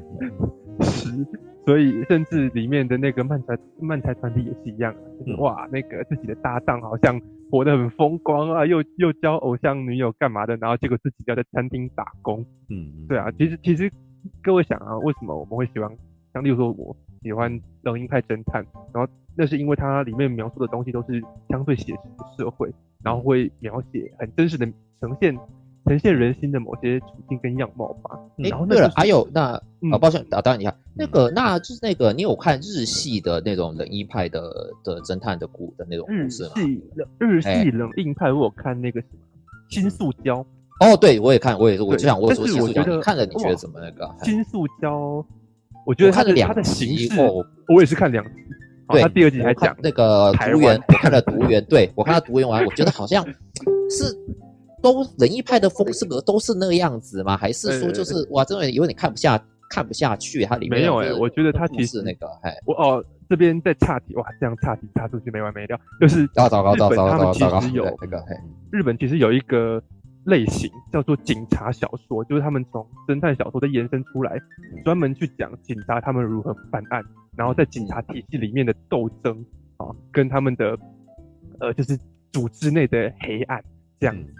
[0.86, 1.26] 是。
[1.66, 7.18] 所以，甚至里面的那个漫才漫才团体也是一样，就是哇，那个自己的搭档好像
[7.50, 12.44] 活得很风光啊，又又交偶像女友干嘛的，然后结果自己要在餐厅打工。
[12.68, 13.90] 嗯，对啊，其实其实
[14.42, 15.90] 各位想啊，为什么我们会喜欢？
[16.32, 24.66] 像例如说，我喜欢冷硬派侦探，然后那是因为它里面描述的东西都是相对写实的社会，然后会描写很真实的
[25.00, 25.32] 呈现
[25.86, 28.18] 呈现人心的某些处境跟样貌吧。
[28.38, 29.60] 哎、然后、就是、对了，还有那
[29.92, 34.40] 啊、抱歉打断你一下，那个那就是那个你有看日系的那种冷硬派的
[34.82, 36.52] 的侦探的故的那种故事吗？
[36.56, 39.18] 日系冷日系冷硬派，我有看那个什么
[39.68, 40.44] 新宿胶。
[40.80, 44.10] 哦，对，我也看，我也是，我就想我说，我看了你觉得怎么那个？
[44.22, 45.24] 金塑胶，
[45.86, 48.30] 我觉得他的两他的形式，哦、我也是看两集。
[48.88, 53.24] 对，他第二集还讲那个读原，我看了读原，对我看了读原完，我觉得好像
[53.88, 54.14] 是
[54.84, 57.34] 都仁义派的风格都是那个样子吗？
[57.34, 60.44] 还是说就是哇，真的有点看不下看不下去？
[60.44, 68.22] 它里面没有哎、欸，我觉得他其实是那个哎，我哦这边在岔题哇，这样岔题岔出去没完没了，就是糟糕糟糕糟糕他们其实有那个
[68.70, 69.82] 日本其实有一个。
[70.26, 74.40] 类型叫做警察小说，就是他们从侦探小说的延伸出来，
[74.82, 77.04] 专门去讲警察他们如何办案，
[77.36, 79.44] 然后在警察体系里面的斗争
[79.76, 80.78] 啊，跟他们的
[81.60, 81.94] 呃就是
[82.32, 83.62] 组织内的黑暗
[84.00, 84.32] 这样子。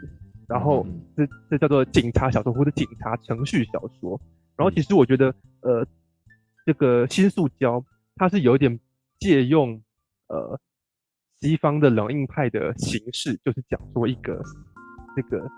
[0.55, 0.87] 然后
[1.17, 4.21] 这这叫做警察小说或者警察程序小说。
[4.57, 5.85] 然后其实我觉得呃
[6.65, 8.79] 这个新塑胶它是有点
[9.19, 9.83] 借用
[10.29, 10.59] 呃
[11.41, 14.41] 西方的冷硬派的形式，就是讲说一个。
[15.17, 15.49] 这个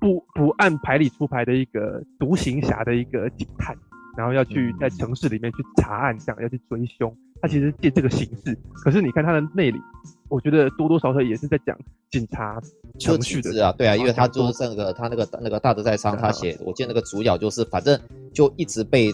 [0.00, 3.72] 不不按牌理出牌的一个独行侠的一个警探，
[4.16, 7.16] 然后要去在城市里面去查案，这样要去追凶。
[7.40, 9.78] 他其实借这个形式，可是你看他的内里，
[10.28, 11.76] 我觉得多多少少也是在讲
[12.10, 12.60] 警察
[12.98, 17.98] 程序的啊，对啊，因为他就是那个他那个那个大德在商，他写，我记得那个主角就是反正
[18.32, 19.12] 就一直被。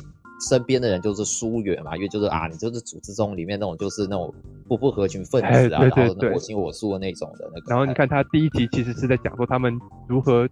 [0.49, 4.35] 身边的人就是疏远嘛，因为就是啊，你就是组织中里面那种就是那种
[4.67, 7.67] 不不合群分子啊，对对对然后我行我素的那种的那个。
[7.69, 10.49] 然后你看他第一集其实是在讲说他们如何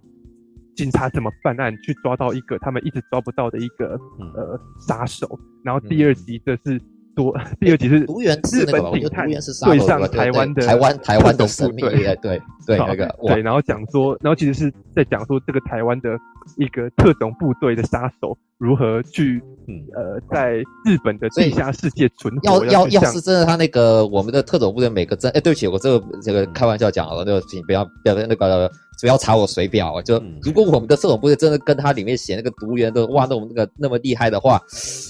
[0.76, 5.26] 警察怎么办案，去抓到一个他们一直抓不到的一个、嗯、呃杀手。
[5.64, 6.78] 然后第二集这是
[7.18, 9.26] 多，嗯、 第二集是日本警探
[9.66, 16.16] 对上台湾的台湾台湾的神秘对对对那个对，然后讲说，然后其实是在讲说这个台湾的
[16.56, 19.42] 一个特种部队的杀手如何去。
[19.70, 20.54] 嗯，呃，在
[20.86, 34.60] 日本的地下世界存活，要要要是真的，他那个我们的特种部队每个真，哎，对不起，我这个这个开玩笑讲了，那个请不要不要那个不要查我水表，就如果我们的特种部队真的跟他里面写那个毒员的哇，那我们那个那么厉害的话，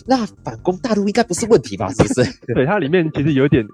[0.07, 1.91] 那反攻大陆应该不是问题吧？
[1.93, 2.25] 是不是？
[2.55, 3.67] 对，它里面其实有点，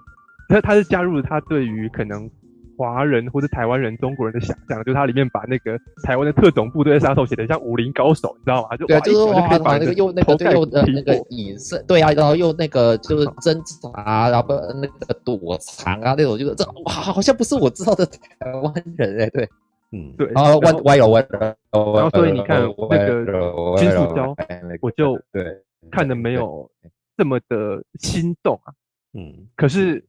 [0.48, 2.30] 他他是加入了他对于可能。
[2.76, 8.76] 华人或者台湾人、中国人的想象，就是它里面把那个台湾的特种部队杀手写的像武林高手，你知道吗？
[8.76, 14.48] 就对啊，就是哇，就把那个用那个用的那个隐身，对啊，然后用那个 就是侦查，然后
[14.82, 19.48] 那个躲藏啊那种，就是这哇，好像不是我知道的台湾人哎，对，
[19.94, 24.34] 嗯，对，然后歪歪了歪了，然后所以你看那个金属胶，
[24.80, 26.68] 我就对看的没有
[27.16, 28.74] 这么的心动啊，
[29.14, 30.04] 嗯，可是。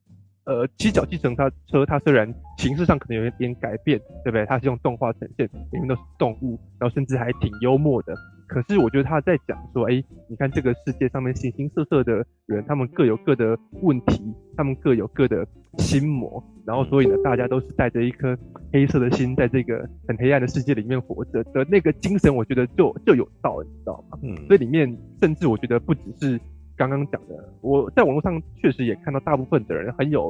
[0.48, 4.46] 呃，七脚计程车，它虽然形式上可能有一点改变，对不对？
[4.46, 8.14] 它是用动画呈现，里面都是动物，然后甚至还挺幽默的。
[8.48, 15.46] 可是我觉得他在讲说，哎，你看这个世界上面形形色色的人，他们各有各的问题，他们各有各的
[15.78, 18.38] 心魔，然后所以呢，大家都是带着一颗
[18.72, 24.20] 黑色的心，在这个很黑暗的世界里面活着的那个精神，我觉得就就有道理，你知道吗？
[24.24, 26.40] 嗯，所以里面甚至我觉得不只是。
[26.78, 30.30] 刚刚讲的，我在网络上确实也看到大部分的人很有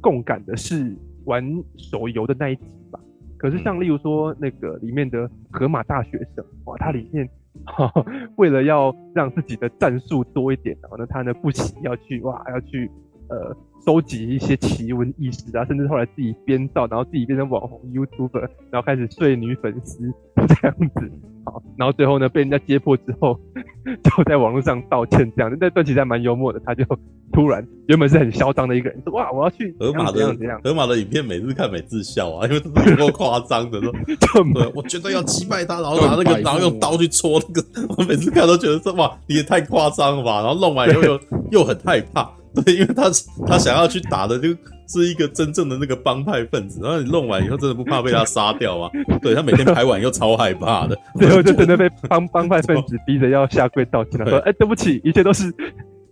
[0.00, 0.92] 共感的是
[1.24, 1.40] 玩
[1.76, 2.98] 手游的那一集吧。
[3.38, 7.30] 可是像例如说那个里面的河马大学生，哇，它里面
[8.36, 12.90] 为了要让自己的战术多一点，然后呢，他呢不惜要去哇，要去
[13.28, 19.98] 呃收集一些奇闻异事啊，甚至后来自己编造，然后自己变成网红 YouTuber，然后开始睡女粉丝
[20.48, 21.10] 这样子。
[21.44, 23.38] 好，然后最后呢，被人家揭破之后，
[24.02, 26.58] 就在网络上道歉，这样子那段其实还蛮幽默的。
[26.64, 26.82] 他就
[27.30, 37.94] 突然原本是很嚣张的一个人，说：“哇，我要去河马的样怎样。”河马的影片每次看每次笑啊， 因为这是够夸张的，说对，我绝对要击败他，然后拿那个，然后用刀去戳那个。
[37.98, 43.10] 我每次看都觉得说：“哇，你也太夸张了吧！”然后弄完以后又又很害怕，对，因为他
[43.46, 44.48] 他想要去打的就
[44.88, 48.90] 是一个真正的那个帮派分子，然后你弄完以后真的不怕被他杀掉吗？
[49.22, 55.52] 对，他每天排完又超害怕的， 最后就真的被帮帮派分子逼着要下跪道歉了，说：“哎，对不起，一切都是。”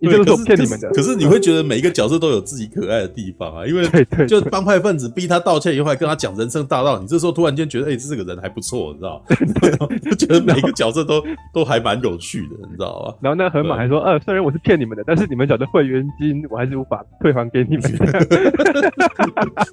[0.03, 3.87] 你就是说骗你们的可，可是你会觉得每一个角色都有自己可爱的地方啊，因为
[4.27, 9.23] 就帮派分子逼他道歉以后，还跟他讲人生大道理，你这时候突然间觉得，哎、欸，这个人还不错，你知道
[9.79, 9.87] 吗？
[10.03, 13.15] 就觉得每一个角色都都还蛮有趣的，你知道吗？
[13.21, 17.83] 然后那河马还说，呃，虽然我是骗你们的，但是你们缴的会员金我还是无法退还给你们。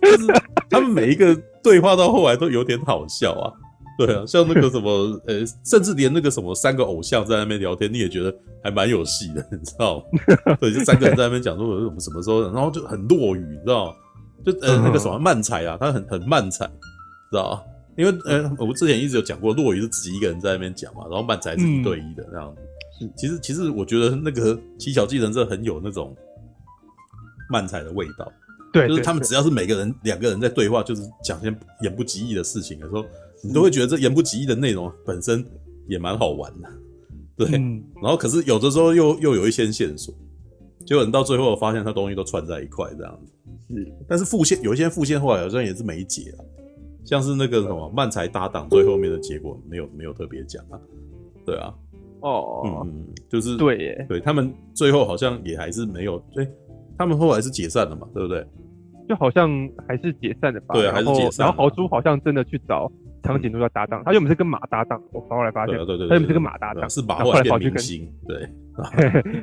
[0.00, 0.26] 就是
[0.68, 3.52] 他们每一个对话到后来都有点好笑啊。
[4.06, 4.90] 对啊， 像那个什么，
[5.26, 8.34] 呃，甚至连那个什么三个偶像在那边聊天，你也觉得
[8.64, 10.56] 还蛮有戏的，你知道吗？
[10.60, 13.92] 对，就三个人在那边讲说我们什么时候，然后就很落雨，你知道吗？
[14.44, 16.64] 就呃那个什么漫才啊，他很很漫才，
[17.30, 17.62] 知道吗？
[17.96, 22.62] 因为呃我之前一直有讲过，落雨是自己一个人在那边讲嘛，然后漫才是一对一的那样子。
[23.02, 26.16] 嗯、其实其实我觉得那个七小计程车很有那种
[27.50, 28.32] 漫才的味道。
[28.72, 33.04] 对，就是他们只要是每个人两个人在对话，就是讲些言不及义的事情的时候，
[33.42, 35.44] 你都会觉得这言不及义的内容本身
[35.88, 36.68] 也蛮好玩的。
[37.36, 40.14] 对，嗯、然后可是有的时候又又有一些线索，
[40.84, 43.32] 结果你到最后发现它东西都串在一块这样子。
[43.74, 46.44] 是，但是副线有一些副线后来好像也是没解啊，
[47.04, 50.78] 像是那个什么漫才搭档最后面的结果没有没有特别讲啊。
[51.46, 51.72] 对啊，
[52.20, 56.50] 哦，嗯，就是对耶，对他们最后好像也还是没有，哎、欸，
[56.98, 58.46] 他们后来是解散了嘛，对不对？
[59.08, 59.50] 就好像
[59.88, 61.46] 还是解散的吧，对，还是解散。
[61.46, 62.90] 然后豪猪好像真的去找
[63.22, 67.82] 长颈鹿要搭档，他原本是跟马搭档，我后来发现，对对对，他原本是跟马搭档，是马后来跑去跟，
[68.26, 68.48] 对，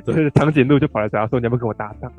[0.06, 2.12] 就是 长颈鹿就跑来找他说，你要不要跟我搭档？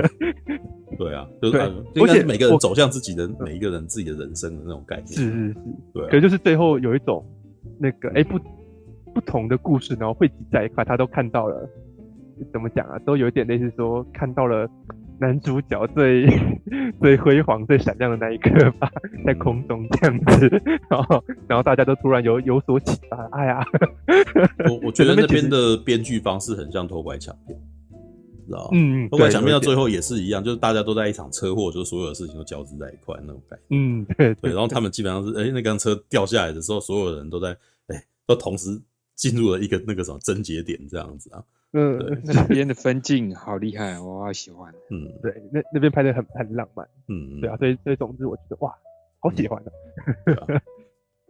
[0.98, 5.54] 对啊，就是而且每个人走向自己的每一个人自己的人生的那种概念，是是是，
[5.92, 7.24] 对，可就是最后有一种
[7.78, 8.38] 那个哎不
[9.12, 11.68] 不同的故事，然后汇集在一块，他都看到了，
[12.52, 12.98] 怎么讲啊？
[13.00, 14.68] 都有一点类似说看到了。
[15.20, 16.26] 男主角最
[17.00, 18.90] 最辉煌、最闪亮的那一刻吧，
[19.24, 23.16] 在空中这样子， 然后然后大家都突然有有所启发。
[23.32, 23.64] 哎呀，
[24.68, 27.58] 我我觉得 那边的编剧方式很像偷拐抢骗，
[28.46, 33.64] 知道嗯，偷拐抢骗到最后也是一样，就是大家都在一场车祸，就是所有的事情都交织在一块那种感觉。
[33.70, 34.50] 嗯，对对。
[34.52, 37.50] 然后他们基本上是，哎、欸，那辆车掉下来的时候，所有人都在，
[37.86, 38.80] 哎、欸，都同时
[39.14, 41.42] 进入了一个那个什么症结点这样子啊。
[41.74, 44.72] 嗯， 那边的分镜好厉害，我好喜欢。
[44.90, 46.88] 嗯，对，那那边拍的很很浪漫。
[47.08, 48.72] 嗯，对啊，所以所以总之我觉得哇，
[49.20, 49.72] 好喜欢的。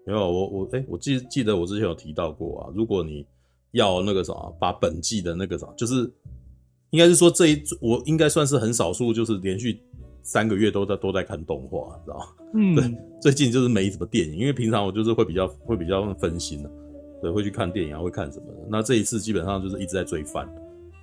[0.06, 3.26] 没有我我哎，我记记得我之前有提到过啊，如果你
[3.72, 6.12] 要那个啥，把本季的那个啥，就是
[6.90, 9.80] 应该是说这一我应该算是很少数，就是连续
[10.22, 12.24] 三个月都在都在看动画，知道吗？
[12.52, 12.84] 嗯， 对，
[13.18, 16.70] 最近就是没什么电影，因为平常我就是会比较会比较分心的。
[17.24, 18.68] 对，会去看电影啊，会看什么的？
[18.68, 20.46] 那这一次基本上就是一直在追番，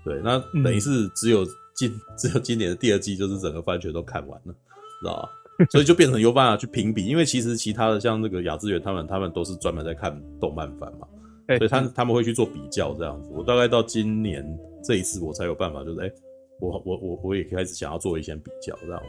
[0.06, 4.54] 对，那等于是只有今、嗯、只有今年的第二季，就是整个番全都看完了，
[5.02, 5.30] 知道吧？
[5.72, 11.08] 所以就变成有办法去评比，因为其实其他的像那个亚资源他们，他们都是专门在看动漫番嘛，
[11.48, 13.32] 欸、所以他他们会去做比较这样子。
[13.34, 14.46] 我大概到今年
[14.84, 16.14] 这一次，我才有办法，就是哎、欸，
[16.60, 19.02] 我我我我也开始想要做一些比较，这样。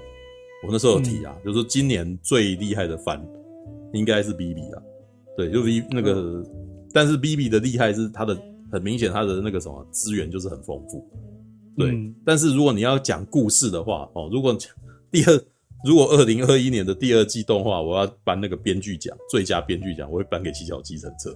[0.64, 3.22] 我那时候有提啊，嗯、就是说今年最厉害的番
[3.92, 4.82] 应该是 BB 啊，
[5.36, 6.42] 对，就 V 那个。
[6.92, 8.36] 嗯但是 BB 的厉害是它的
[8.70, 11.04] 很明显，它的那个什么资源就是很丰富，
[11.76, 11.90] 对。
[11.90, 14.56] 嗯、但是如果你要讲故事的话，哦，如果
[15.10, 15.44] 第二，
[15.84, 21.30] 如果二零二一年的第二季动画，我要颁那个编剧奖，最佳编剧奖，我会颁给《七巧计程车》，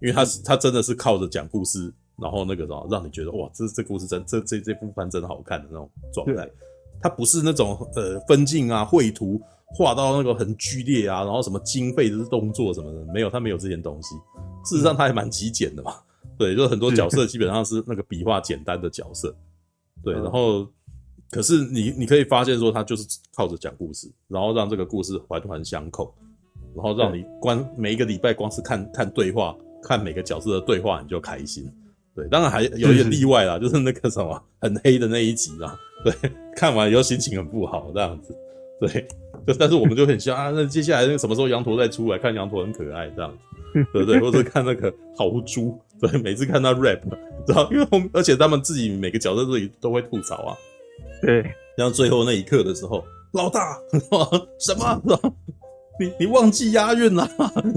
[0.00, 6.48] 因为他是它真的是靠着讲故事，然后那个什么让你觉得哇，这这故事真这这这部番真的好看的那种状态。
[7.02, 9.40] 它不是那种呃分镜啊绘图
[9.76, 14.14] 画到那个很剧烈啊，然后什么经费的动作什么的，没有，它没有这些东西。
[14.64, 15.94] 事实上，它还蛮极简的嘛，
[16.38, 19.34] 对，就是很多角色基本上是那个笔画简单的角色，
[20.02, 20.66] 对，然后
[21.30, 26.14] 可是你你可以发现说，他就是靠着讲故事，然后让这个故事环环相扣，
[26.74, 31.70] 然后让你光每一个礼拜光是看看对话，看每个角色的对话你就开心，
[32.14, 36.12] 对，当然还有一点例外啦，就是那个什么很黑的那一集啦，对，
[36.56, 38.34] 看完以后心情很不好这样子，
[38.80, 39.06] 对，
[39.46, 43.38] 就但是我们就很像啊，那接下来那个什么时候羊驼再出来，看羊驼很可爱这样子。
[43.72, 44.20] 对不对？
[44.20, 47.00] 或者看那个豪猪，对，每次看他 rap，
[47.46, 47.68] 知道？
[47.70, 50.56] 因为而且他们自己每个角色自己都会吐槽啊。
[51.22, 51.44] 对，
[51.76, 53.78] 像最后那一刻的时候，老大，
[54.58, 55.02] 什么？
[56.00, 57.28] 你你忘记押韵了，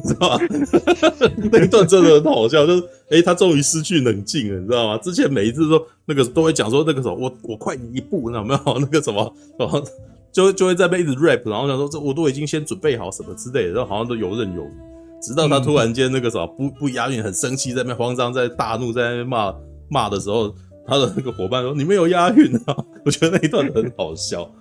[0.07, 0.39] 是吧？
[1.51, 4.97] 那一段真的很好笑，就是哎、欸，他终于失去冷静了，你知道吗？
[4.99, 8.79] 之前每一次说那个都会讲说那个什么，我我快你一步，你知道没有？
[8.79, 9.83] 那个什么，然后
[10.31, 14.92] 就就会在那边一直 rap，然后想说这我都已经先准备好什么之类的，然后好像都游刃有余。
[15.23, 19.55] 直到他突然间那个什么不不押韵，很生气，在那边慌张，在大怒，在那边骂
[19.89, 20.53] 骂的时候，
[20.85, 24.53] 他的那个伙伴说：“你没有押韵啊！” 我觉得那一段很好笑。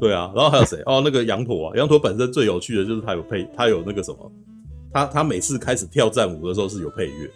[0.00, 0.80] 对啊，然后还有谁？
[0.86, 4.32] 哦，那个羊驼啊，羊驼本身最有趣的就是他有配，他有那个什么，
[4.92, 7.30] 他他每次开始跳战舞的时候是有配乐，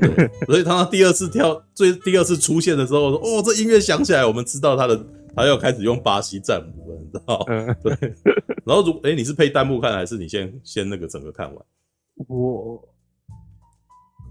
[0.00, 7.44] 对，所以他第二次跳最第二次出现的时候说：“哦，这音乐响起来，我们知道他的他要开始用巴西战舞了，你知道？”
[7.82, 8.14] 对。
[8.64, 11.64] 然后如哎、欸，你是配弹幕看还是你先先那个整个看完？
[12.28, 12.88] 我，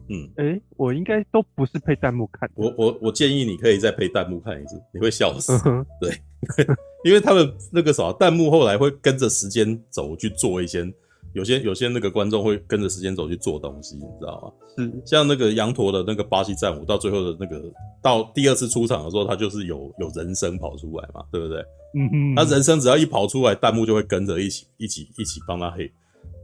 [0.10, 2.50] 嗯，哎、欸，我应该都不是配弹幕看。
[2.56, 5.54] 我我我建议你可以再配弹幕看一次，你会笑死。
[6.00, 6.12] 对，
[7.04, 10.86] 因为他们那个啥，弹幕后来会跟着时间走去做一些
[11.34, 14.68] 有些有些那个观众会跟着时间走去做东西，你知道吗？
[14.78, 17.62] 是像那个羊驼的那个巴西战舞，到最后的那个
[18.02, 21.60] 到第二次出场的时候，他就是有有人声跑出来嘛，对不对？
[21.94, 25.84] 嗯嗯，他人声只要一跑出来，弹幕就会跟着一起一起一起帮他黑，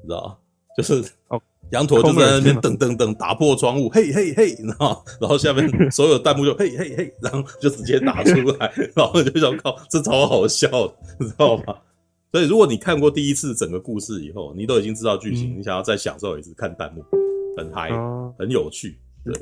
[0.03, 0.37] 你知道吗？
[0.77, 11.75] 就是哦，羊驼就在那边噔噔噔打破窗户，嘿嘿嘿，然后然后下面 所有弹幕就嘿嘿嘿，然后就直接打出来，然后就想靠，这超好笑的，你知道吗？
[12.31, 17.03] 所以，如果你看过第一次整个故事以后，你都已经知道剧情，嗯、你想要再享受一次看弹幕，
[17.57, 18.99] 很嗨，哦、很有趣。
[19.25, 19.33] 对，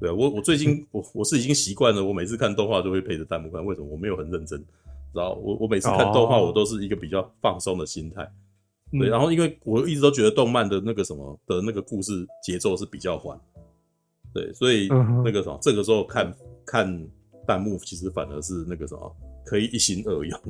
[0.00, 3.62] 对我我最近我我是已经习惯了，我每次看动画都会配着弹幕看。
[3.66, 3.86] 为什么？
[3.88, 4.64] 我没有很认真，
[5.12, 5.34] 然后？
[5.42, 8.26] 我我每次看动画，我都是一个比较放松的心态。
[8.92, 13.38] 哦、对，然后因为我一直都觉得动漫的那个什么的那个故事节奏是比较缓，
[14.34, 14.88] 对，所以
[15.24, 16.34] 那个什么，这个时候看
[16.66, 17.08] 看
[17.46, 20.40] 弹幕，其实反而是那个什么，可以一心二用。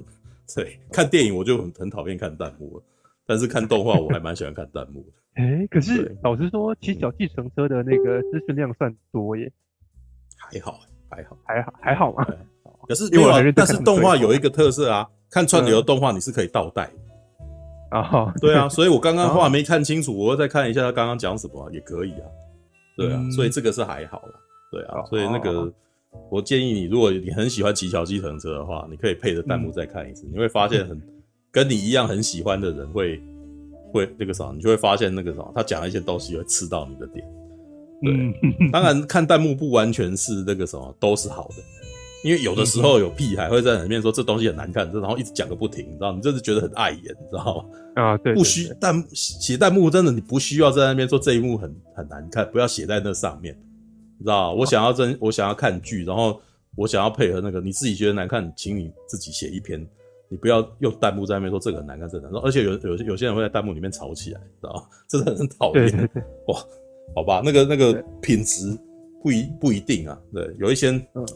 [0.55, 2.83] 对，看电影我就很很讨厌看弹幕了，
[3.27, 5.13] 但是看动画我还蛮喜欢看弹幕的。
[5.35, 9.53] 哎、欸，可是老实说，骑小计程车的那个资讯量算多耶？
[10.37, 12.27] 还好，还好，还好，还好吗？
[12.89, 16.91] 可是因为但是动画有一个特色啊，看串流动画你是可以倒带
[17.99, 18.33] 啊。
[18.41, 22.27] 对啊，所以我刚刚话没看清楚，我再看一下他刚刚讲什么也可以啊。
[22.97, 24.33] 对啊，所以这个是还好啦。
[24.71, 25.73] 对啊，所以那个。
[26.29, 31.01] 我建议你，如果你很喜欢骑小计程车的话，你可以配着弹幕再看一次，嗯、 你会发现很
[31.53, 33.23] 跟你一样很喜欢的人会
[33.93, 37.25] 会那个啥，你就会发现那个啥，他讲一些东西会刺到你的点。
[38.03, 38.35] 对，嗯、
[38.75, 41.63] 当然看弹幕不完全是那个什么都是好的，
[42.23, 48.03] 因为有的时候有屁孩会在里面说这东西很难看，然后一直讲个不停，你知道，你真是觉得很碍眼，你知道吗？
[48.03, 53.57] 啊，对，不需弹写弹幕真的你不需要在那边说这一幕很很难看，不要写在那上面。
[54.19, 56.39] 你知道，我想要真，我想要看剧，然后
[56.77, 59.81] 我想要配合那个，你自己觉得难看，请你自己写一篇，
[60.29, 62.43] 你不要用弹幕在那边说这个很难看，这个难看。
[62.43, 64.83] 而且有有有些人会在弹幕里面吵起来，知道吗？
[65.09, 66.11] 真的很讨厌。
[66.49, 66.63] 哇，
[67.17, 68.79] 好吧，那个那个品质
[69.23, 70.19] 不一不一定啊。
[70.35, 71.27] 对，有一些，嗯，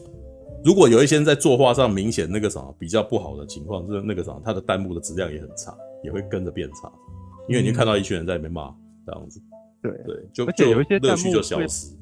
[0.65, 5.71] 如果有一些在作画上明显那个什么比较不好的情况，就是那个什么，他的弹幕的质量也很差，
[6.03, 6.91] 也会跟着变差，
[7.47, 8.73] 因为你看到一群人在里面骂
[9.05, 9.39] 这样子。
[9.83, 11.95] 对对，就而且有一些乐趣就消失。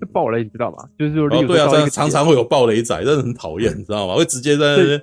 [0.00, 0.88] 就爆雷，你知道吗？
[0.98, 4.16] 就是说，哦，对啊，这样常常会有爆雷仔， 真的很讨厌， 你知道吗？
[4.16, 5.02] 会直接在那边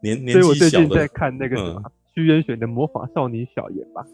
[0.02, 0.42] 年年纪小的。
[0.42, 1.82] 所以我最近在看那个什么
[2.14, 4.06] 虚渊选的《魔法少女小圆》吧，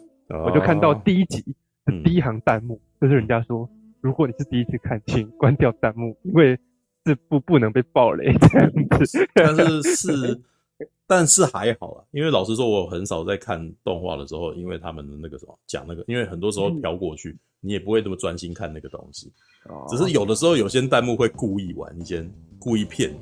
[0.47, 1.45] 我就看到第一集
[1.85, 3.69] 的第一行弹幕，就是人家说，
[4.01, 6.59] 如果你是第一次看，请关掉弹幕，因为
[7.05, 8.71] 这不不能被暴雷这样
[9.05, 9.29] 子。
[9.35, 10.41] 但是是。
[11.07, 19.31] 但是还好啊，因为老实说，我很少在看动画的时候，因为他们的那个什么讲那个，因为很多时候飘过去，你也不会这么专心看那个东西。
[19.89, 22.25] 只是有的时候，有些弹幕会故意玩一些，
[22.61, 23.13] 故意骗，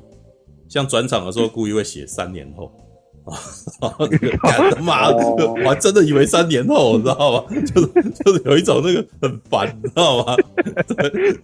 [0.69, 2.71] 像转场的时候故意会写三年后。
[4.83, 5.17] 妈的，
[5.51, 7.45] 我还真的以为三年后，你知道吗？
[7.67, 10.37] 就是就是有一种那个很烦，你知道吗？
[10.97, 11.37] 对，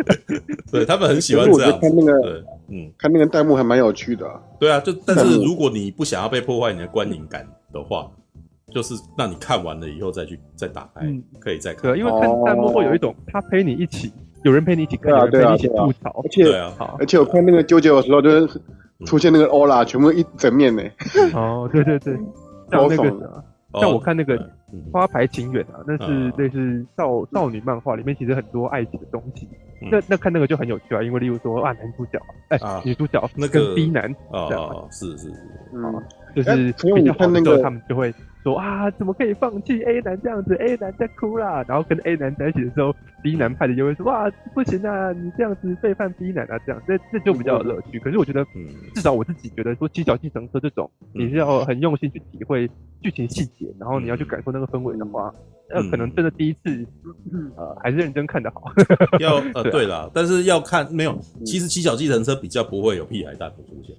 [0.71, 1.79] 对他们很喜欢这样。
[1.81, 4.27] 看那个，对，嗯，看那个弹幕还蛮有趣的。
[4.59, 8.11] 对啊，就但是如果你不想要被破坏你的观影感的话，
[8.73, 11.07] 就是那你看完了以后再去再打开，
[11.39, 11.83] 可以再看。
[11.93, 14.13] 对，因为看弹幕会有一种他陪你一起，
[14.43, 16.23] 有人陪你一起看，有人陪你一起吐槽。
[16.25, 16.45] 而且，
[16.99, 18.61] 而且我看那个纠结的时候，就是。
[19.07, 20.83] 出现那个欧拉，全部一整面呢。
[21.35, 22.15] 哦，对对对，
[22.71, 23.45] 像那个，
[23.81, 24.39] 像我看那个
[24.93, 29.49] 《花牌情缘》啊，那是那是少少女漫画，里面其实很多爱情的东西。
[29.91, 32.19] 那那看那个就很有趣啊，因为例如说啊，男主角
[32.49, 35.93] 哎，女主角那个 B 男这样，是是是，啊，
[36.35, 38.15] 就是比较好的时候，他们就会。
[38.45, 47.99] 说啊，怎么可以放弃 A 男这样子？A 男在哭啦，然后跟 A 男在一起的时候，B 男派的就会说哇，不行啊，你这样子背叛 B 男啊，这样，这这就比较有乐趣。
[47.99, 48.47] 可是我觉得，
[48.95, 52.71] 至少我自己觉得说，骑小计程车这种，你是要很用心去体会
[53.01, 55.33] 剧情细节，然后你要去感受那个氛围的话，
[55.71, 56.87] 那可能真的第一次，
[57.57, 58.71] 呃，还是认真看的好。
[59.21, 63.97] 要呃， 对啦，但是要看没有，其实七小计程车比较不会有屁孩弹幕出现。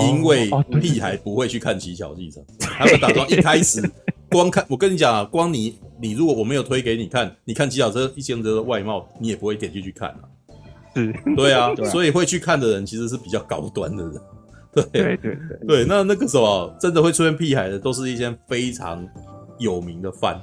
[0.00, 3.82] 因为屁孩不会去看骑小计程，他们打算一开始
[4.30, 4.64] 光看。
[4.68, 10.20] 我跟你讲啊，光你你如果我没有推给你看，你看骑小车一千车的外貌，你也不会点进去看啊。
[10.94, 14.14] 是， 对啊，所以会去看的人其实是比较高端的人。
[14.70, 15.36] 对对对
[15.66, 19.04] 对，那那个什么真的会出现屁孩的，都是一些非常
[19.58, 20.38] 有名的番，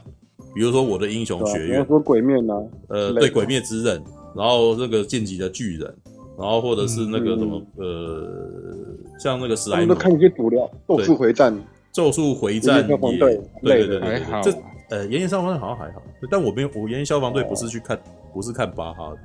[0.53, 2.53] 比如说我的英雄学院，说鬼灭呢，
[2.89, 4.03] 呃，对，鬼灭之刃，
[4.35, 5.95] 然后这个进击的巨人。
[6.37, 11.57] 然后或者是那个什么、嗯、呃，像那个史莱姆，我们都看一些资料，咒术回战，
[11.91, 14.51] 咒术回战也，对对对对对，好这
[14.89, 18.01] 呃，炎炎消防队好像还好，但我没有，我炎炎消防队不是去看，哦、
[18.33, 19.17] 不是看巴哈的，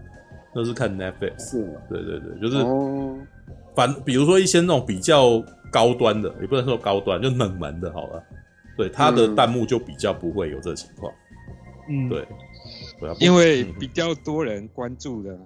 [0.54, 3.16] 那是看 Netflix，是，对对对，就是，哦、
[3.74, 8.22] 反比如说一些那种比较高端的，也不能说高端，就冷门的，好了。
[8.76, 11.12] 对他的弹幕就比较不会有这个情况。
[11.90, 12.26] 嗯，对，
[13.18, 15.38] 因为比较多人关注的，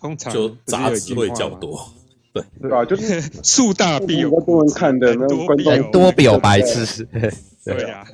[0.00, 1.78] 通常就杂质会较多。
[2.32, 7.04] 对对啊，就是 树大必有多人看的，那观众多必有白痴。
[7.64, 8.04] 对啊。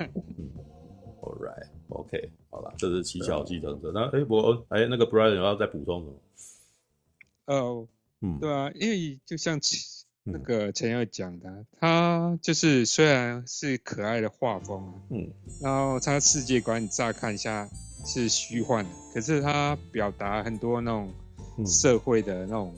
[1.21, 3.91] All right，OK，好了，这是七小计程车。
[3.93, 7.55] 那哎，我哎，那个 Brian 要再补充什么？
[7.55, 7.87] 哦，
[8.21, 9.59] 嗯，对啊，因为就像
[10.23, 15.29] 那个陈耀讲的，他就是虽然是可爱的画风，嗯，
[15.61, 17.69] 然后他世界观你乍看一下
[18.05, 21.13] 是虚幻的，可是他表达很多那种
[21.65, 22.73] 社会的那种，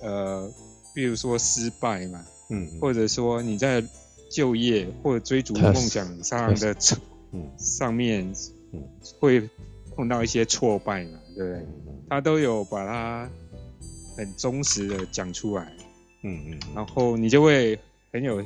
[0.00, 0.50] 呃，
[0.94, 3.82] 比如说失败嘛，嗯，或者说你在
[4.30, 6.74] 就业或者追逐梦想上的，
[7.32, 8.32] 嗯，上面，
[8.72, 8.82] 嗯，
[9.20, 9.48] 会
[9.96, 11.66] 碰到一些挫败嘛，对不对？
[12.08, 13.30] 他都有把它。
[14.16, 15.72] 很忠实的讲出来，
[16.24, 17.78] 嗯嗯，然后你就会
[18.12, 18.42] 很有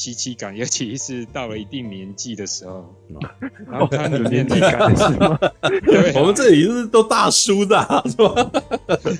[0.00, 2.90] 戚戚感，尤其是到了一定年纪的时候，
[3.70, 5.38] 然后他有年纪感是吗？
[5.84, 7.76] 对，我们这里是都大叔的，
[8.06, 8.50] 是吧？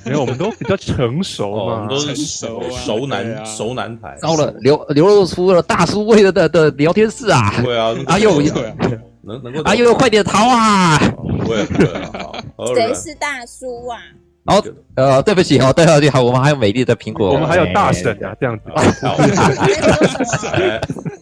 [0.07, 4.17] 没有，我们都比较成熟嘛，都是熟熟男熟男孩。
[4.23, 10.99] 到了流流露出了大叔味的的的聊天室啊，对啊，啊又能能够啊又快点逃啊！
[11.47, 14.01] 会会，谁是大叔啊？
[14.47, 14.65] 哦，
[14.97, 18.65] 呃，对不起哦，对不起，好，我们还有美丽的苹果，我们还有大婶啊，这样子。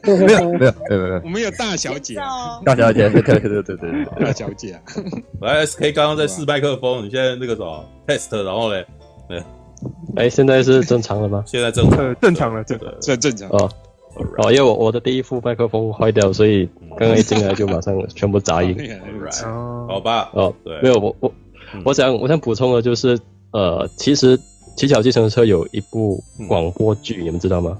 [0.04, 2.14] 没有，没有，没有，没有，我们有大小姐，
[2.64, 4.80] 大小姐，对对对对对，大小姐啊。
[5.40, 8.86] 来，SK 刚刚在试麦克风，你现在那个什么 test，然后嘞，
[9.28, 9.42] 对，
[10.16, 11.42] 哎，现在是正常了吗？
[11.44, 13.48] 现在正常，正常了，这正正常。
[13.50, 13.70] 哦，
[14.38, 16.66] 哦，因为我我的第一副麦克风坏掉，所以
[16.96, 18.76] 刚刚一进来就马上全部杂音。
[19.88, 21.30] 好吧，哦，对，没有我我。
[21.84, 23.18] 我想，我想补充的就是，
[23.52, 24.36] 呃，其实
[24.76, 27.78] 《骑小计程车》有一部广播剧，你们知道吗？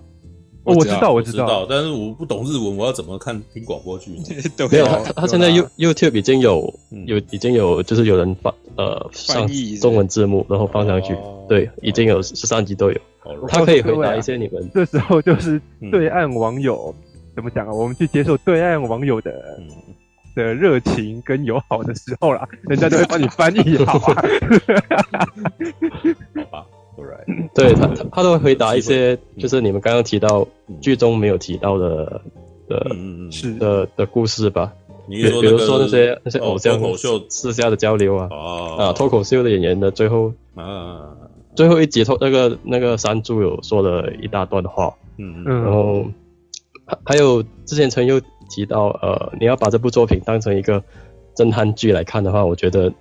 [0.64, 4.11] 哦，我知道，我知道，但是我不懂日文，我要怎么看听广播剧？
[4.70, 6.72] 没有，他他现在 You YouTube 已经有
[7.07, 9.49] 有已经有，就是有人发呃上
[9.80, 11.16] 中文字幕，然后放上去，
[11.49, 13.01] 对，已经有十三集都有。
[13.49, 14.70] 他可以回答一些你们。
[14.74, 15.61] 这时候就是
[15.91, 16.95] 对岸网友
[17.34, 17.72] 怎么讲啊？
[17.72, 19.59] 我们去接受对岸网友的。
[20.39, 24.14] 的热情跟友好的时候啦，人家就会帮你翻译好啊。
[26.34, 26.66] 好吧
[26.97, 30.47] ，right，对他他他都会回答一些，就是你们刚刚提到
[30.80, 32.20] 剧中没有提到的
[32.68, 32.86] 的
[33.30, 33.55] 是。
[33.55, 34.72] 的的故事吧？
[35.09, 36.78] 比比如说那些那些偶像
[37.28, 38.28] 私下的交流啊，
[38.78, 41.16] 啊，脱口秀的演员的最后啊，
[41.57, 46.05] 最后一集脱那个那个山猪有说了一大段话，嗯嗯，然后
[46.84, 48.20] 还还有之前陈又。
[48.49, 50.83] 提到呃，你要把这部作品当成一个
[51.35, 52.93] 侦探剧来看的话，我觉得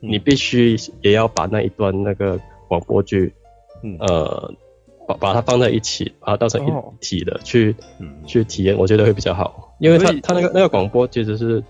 [0.00, 3.32] 你必须也要把那一段那个广播剧，
[3.82, 4.54] 嗯、呃，
[5.06, 6.70] 把把它放在一起，把它当成一
[7.00, 9.74] 体的去、哦、去体验，我觉得会比较好。
[9.78, 11.62] 因为它它那个那个广播其实是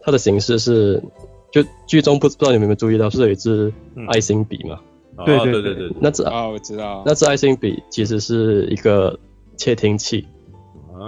[0.00, 1.02] 它的形式是，
[1.50, 3.72] 就剧中不不知道你们有没有注意到，是有一支
[4.08, 4.78] 爱心笔嘛？
[5.24, 9.18] 对对对对，那支啊我知道，那支爱心笔其实是一个
[9.56, 10.26] 窃听器。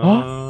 [0.03, 0.48] 啊。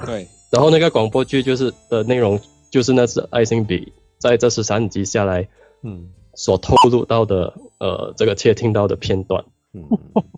[0.00, 2.40] 那对，然后那个广播剧就是的内容，
[2.70, 5.48] 就是那支爱心笔在这十三集下来，
[5.82, 9.44] 嗯，所透露到的，呃，这个窃听到的片段。
[9.72, 9.84] 嗯，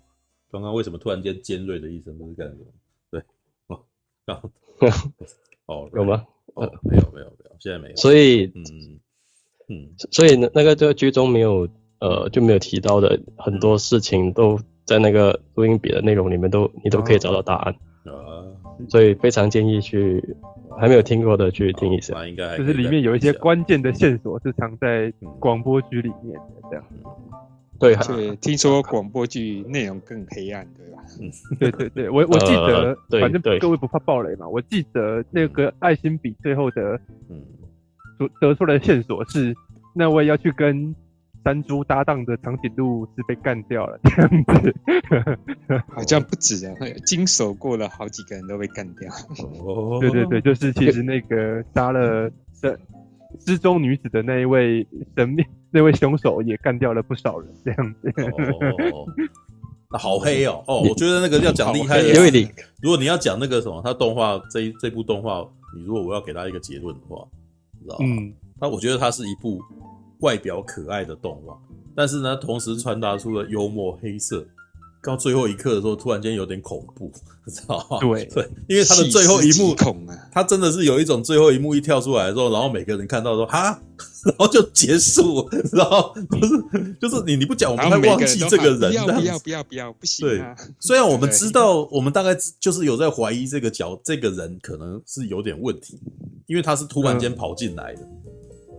[0.51, 2.17] 刚刚为什么突然间尖锐的一声？
[2.17, 2.65] 不是干什么？
[3.11, 3.23] 对，
[3.67, 3.81] 哦，
[5.67, 6.25] 哦，有吗？
[6.53, 7.95] 哦，没有，没有，没有，现在没有。
[7.95, 8.99] 所以，嗯
[9.69, 11.67] 嗯，所以那那个这个剧中没有，
[11.99, 17.73] 呃，就没有提到的很多事情，都在那个录音笔的内容里面都你都可以找到答案。
[17.73, 17.79] 啊。
[18.89, 20.23] 所以非常建议去
[20.79, 26.85] 还没有听过的去听一下，应该就是里面有一些关键的线索是藏在广播剧里面的，这样。
[27.79, 31.03] 对，对，听说广播剧内容更黑暗，对吧？
[31.19, 37.41] 嗯，对对对，我我记得，反正各位不怕暴雷嘛，我记得那个爱心笔最后的，嗯，
[38.17, 39.55] 得得出来的线索是
[39.93, 40.95] 那位要去跟。
[41.43, 44.75] 山猪搭档的长颈鹿是被干掉了， 这样子，
[45.89, 46.73] 好像不止啊，
[47.05, 49.11] 经手过了好几个人都被干掉。
[49.63, 52.79] 哦，对对对，就是其实那个杀了失
[53.45, 54.85] 失踪女子的那一位
[55.15, 58.13] 神秘 那位凶手也干掉了不少人，这样子。
[58.91, 59.07] 哦，
[59.89, 62.47] 那好黑哦，哦，我觉得那个要讲厉害的，因为你
[62.81, 65.43] 如果你要讲那个什么，他动画这一这部动画，
[65.75, 67.25] 你如果我要给他一个结论的话，
[67.81, 68.05] 知道吗？
[68.05, 69.59] 嗯，那我觉得它是一部。
[70.21, 71.55] 外表可爱的动画，
[71.95, 74.45] 但是呢，同时传达出了幽默黑色
[75.03, 77.11] 到最后一刻的时候，突然间有点恐怖，
[77.47, 77.97] 知道吗？
[77.99, 79.75] 对对，因为他的最后一幕，
[80.31, 83.81] 他真的是有一种最后一幕一跳出来的时候，然后每个人看到说哈，
[84.25, 90.27] 然后就结束，然后不是就是你你不讲，我们会忘记这个人，不要不要不要不要不行。
[90.27, 90.39] 对，
[90.79, 95.99] 虽然我们知道，我们大概就是有在怀疑这个角这个人可能是有点问题，
[96.45, 98.07] 因为他是突然间跑进来的，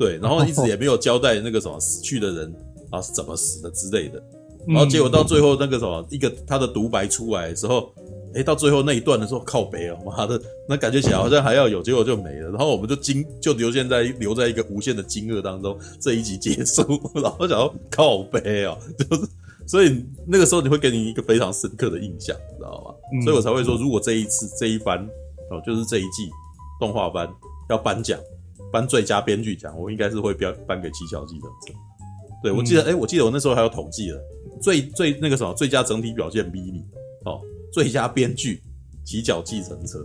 [0.02, 2.54] 对，然后一直 也没有交代那个什么死去的人
[2.90, 4.22] 啊是怎么死的之类的。
[4.66, 7.92] 然后结果到最后那个什么，一个他的独白出来的时候，
[8.34, 12.50] 诶，到最后那一段的时候靠北哦，妈的，那感觉起来好像还要有，结果就没了。
[12.50, 16.82] 然后我们就惊，就留现在留在一个无限的惊愕当中，这一集结束，
[17.20, 19.28] 然后想要靠北哦，就是
[19.66, 23.22] 所以那个时候你会给你一个非常深刻的印象，知道吗？
[23.24, 24.98] 所以我才会说，如果这一次这一番
[25.50, 26.30] 哦，就是这一季
[26.78, 27.28] 动画番
[27.68, 28.16] 要颁奖，
[28.72, 31.72] 颁最佳编剧奖，我应该是会颁颁给《骑脚计程车》。
[32.42, 34.20] 对，我记得，诶，我记得我那时候还有统计了。
[34.60, 36.82] 最最那个什么最佳整体表现 Vivy
[37.24, 37.40] 哦，
[37.72, 38.62] 最佳编剧
[39.04, 40.04] 骑脚计程车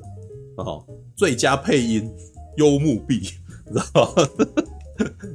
[0.57, 2.11] 哦，最佳配音
[2.57, 4.29] 幽木碧，知道吗？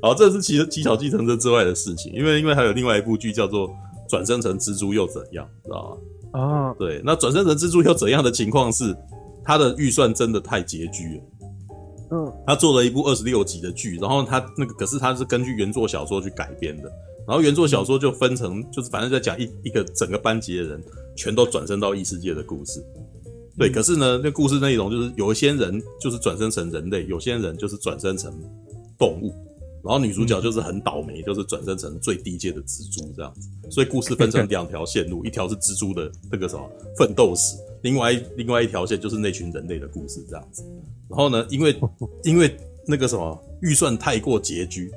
[0.03, 3.70] 好， 这是骑骑脚计程车之外的事情，因为因为还有另外一部剧叫做
[4.09, 5.99] 转生成蜘蛛又怎样，知道
[6.33, 6.41] 吗？
[6.41, 8.97] 啊，对，那转生成蜘蛛又怎样的情况是，
[9.45, 11.22] 他的预算真的太拮据了。
[12.13, 16.93] 嗯，他做了一部二十六集的剧，然后他那个可是他是根据原作小说去改编的。
[17.27, 20.83] 然后原作小说就分成，就是反正在讲一一个整个班级的人
[21.17, 22.85] 全都转身到异世界的故事，
[23.57, 23.71] 对。
[23.71, 28.33] 可是呢，那故事内容就是有一些人就是转生成人类，有些人就是转生成
[28.99, 29.33] 动物。
[29.85, 33.49] 然后女主角就是很倒霉，就是转生成最低阶的蜘蛛这样子。
[33.71, 40.64] 所以故事分成两条线路，一条是蜘蛛的那个什么奋斗史，另外另外一条线就是那群人类的故事这样子。
[41.09, 41.76] 然后呢，因为
[42.24, 42.57] 因为
[42.87, 44.91] 那个什么预算太过拮据。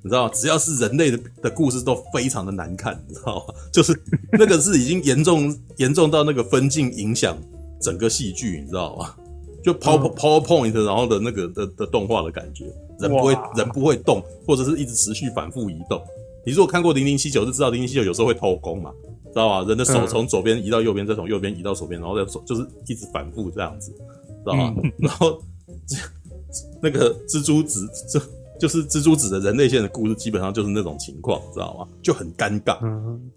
[0.00, 3.54] 你知道，只要是人类的的故事都非常的难看，你知道吗？
[3.72, 3.92] 就是
[4.32, 7.36] 那个是已经严重 严重到那个分镜影响
[7.82, 9.14] 整个戏剧，你知道吗？
[9.60, 16.00] 就 Power PowerPoint 然后的那个的的动画的感觉，人不会人不会动，或者是一直持续反复移动。
[16.46, 18.92] 你如果看过零零七九，就知道零零七九有时候会偷工嘛，
[19.28, 19.68] 知道吧？
[19.68, 24.74] 人的手从左边移到右边，再从右边移到左边，然后再手就是一直反复这样子，知道吗？
[24.98, 25.40] 然后
[26.82, 28.20] 那个蜘蛛子这。
[28.60, 31.86] 就是蜘蛛子的人类线的故事，基本上就是那种情况，知道吗？
[32.02, 32.76] 就很尴尬，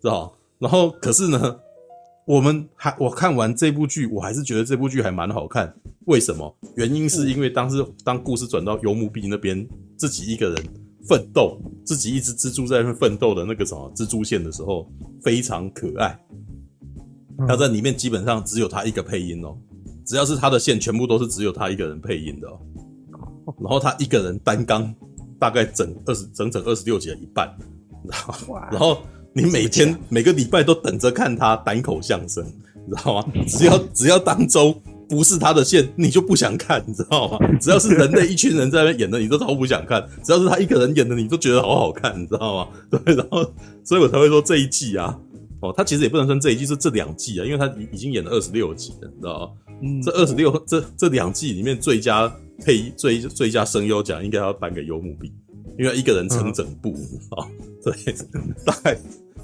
[0.02, 0.34] 知道？
[0.58, 1.60] 然后，可是呢，
[2.26, 5.72] 我们还我看完这部剧，我还是觉得这部剧还蛮好看。
[6.06, 6.52] 为什么？
[6.74, 9.64] 原因是因为当时当故事转到游牧币那边，
[9.96, 10.66] 自己一个人
[11.08, 14.92] 奋斗，自己一只蜘蛛在那边奋斗的那个什么蜘蛛线的时候，
[15.24, 16.20] 非常可爱。
[17.48, 19.58] 他在里面基本上只有他一个配音哦，
[20.06, 22.60] 只要是他的线，全部都是只有他一个人配音的哦。
[23.60, 24.94] 然后他一个人担纲。
[25.42, 27.52] 大概整二十整整二十六集的一半，
[28.04, 28.70] 你知道吗？
[28.70, 29.00] 然后
[29.34, 32.46] 你每天每个礼拜都等着看他单口相声，
[32.86, 33.28] 你知道吗？
[33.48, 34.72] 只要只要当周
[35.12, 37.38] 不是他的线，你就不想看，你知道吗？
[37.60, 42.70] 只要是人类一群人在那边演的，你都超不想看；只要是他一个人演的，你都觉得好好看，你知道吗？
[42.90, 43.44] 对，然后
[43.84, 45.14] 所以我才会说这一季啊，
[45.62, 49.76] 哦，他其实也不能算这一季，是这两季啊，因为他已已经演了二十六集了，你知道吗？
[49.84, 52.34] 嗯，这二十六这这两季里面最佳。
[52.64, 55.34] 配最最佳声优奖应该要颁给幽木碧，
[55.80, 56.94] 因为一个人撑整部
[57.32, 57.66] 啊、嗯。
[57.84, 58.14] 对，
[58.64, 58.96] 大概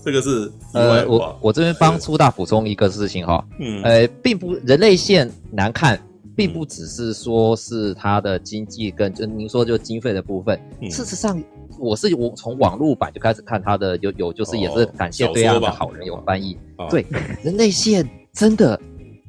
[0.08, 6.02] 这个是呃，我我这边帮粗大补充一个事情哈，嗯，呃，并不人类线难看，
[6.34, 10.58] 并不只是说是它的经济跟就您说就经费的部分。
[10.82, 11.44] 嗯、事实上，
[11.78, 16.58] 我是我从网络版就开始看它的，有有就是也是感谢对岸的好人有翻译。
[16.90, 17.06] 对，
[17.44, 18.80] 人类线真的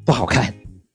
[0.04, 0.54] 不好看，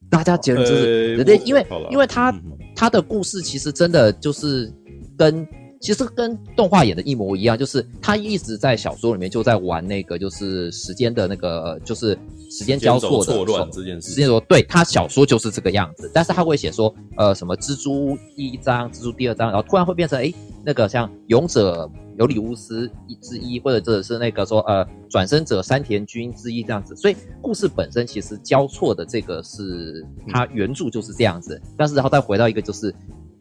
[0.09, 2.34] 大家觉得就是人类，因为因为他。
[2.75, 4.73] 他的故事其实真的就是
[5.15, 5.47] 跟
[5.84, 12.17] 其实跟动画演的一模一样，就是他一直在小说里面就在玩那个就是时间的那个就是
[12.49, 14.11] 时间交错的错乱这件事。
[14.11, 32.95] 时间说对他小说就是这个样子，但是他会写说呃什么蜘蛛第一章、蜘蛛第二章，然后突然会变成诶那个像勇者尤里乌斯一之一，或者这是那个说呃转生者山田君之一这样子，所以故事本身其实交错的这个是他原著就是这样子，但是然后再回到一个就是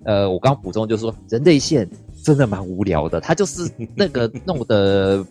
[0.04, 1.88] 呃我刚刚补充就是说人类线。
[2.22, 5.24] 真的蛮无聊的，他就是那个 弄的，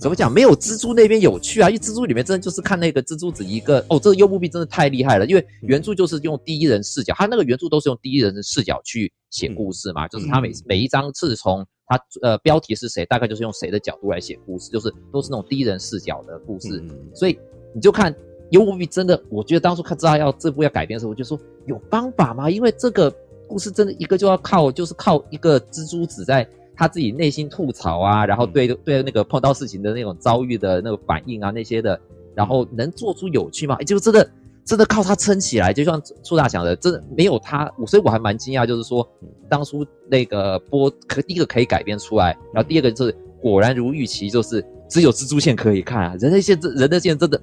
[0.00, 0.32] 怎么讲？
[0.32, 1.68] 没有蜘蛛那边有趣啊！
[1.68, 16.80] 因为蜘蛛里面真的就是看那个蜘蛛子一个哦，这个幽木碧真的太厉害了，因为原著就是用第一人视角，他那个原著都是用第一人的视角去写故事嘛，就是他每每一章是从他呃标题是谁，大概就是用谁的角度来写故事，就是都是那种第一人视角的故事，
[17.12, 17.36] 所以
[17.74, 18.14] 你就看
[18.50, 21.36] 幽木碧真的，我觉得当初看知道要这部要改编的时候，我就说
[21.66, 22.48] 有方法吗？
[22.48, 23.12] 因为这个。
[23.46, 31.98] 故事真的一个就要靠，就是靠一个蜘蛛子在他自己内心吐槽啊，然后对对那个碰到事情的那种遭遇的那个反应啊，那些的
[32.34, 33.76] 然后能做出有趣吗？
[33.80, 34.28] 哎，就真的
[34.64, 39.08] 真的靠他撑起来，就像苏大讲的，真的没有他，所以我还蛮惊讶，就是说
[39.48, 47.40] 当初那个播可第一个可以改编出来，然后第二个就是果然如预期，就是只有蜘蛛线可以看啊，人类线这人类线真的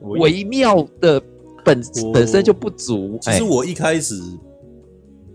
[0.00, 1.22] 微妙的
[1.64, 1.80] 本
[2.12, 3.18] 本身就不足。
[3.22, 4.14] 其实我一开始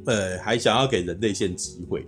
[0.06, 2.06] 呃还想要给人类线机会。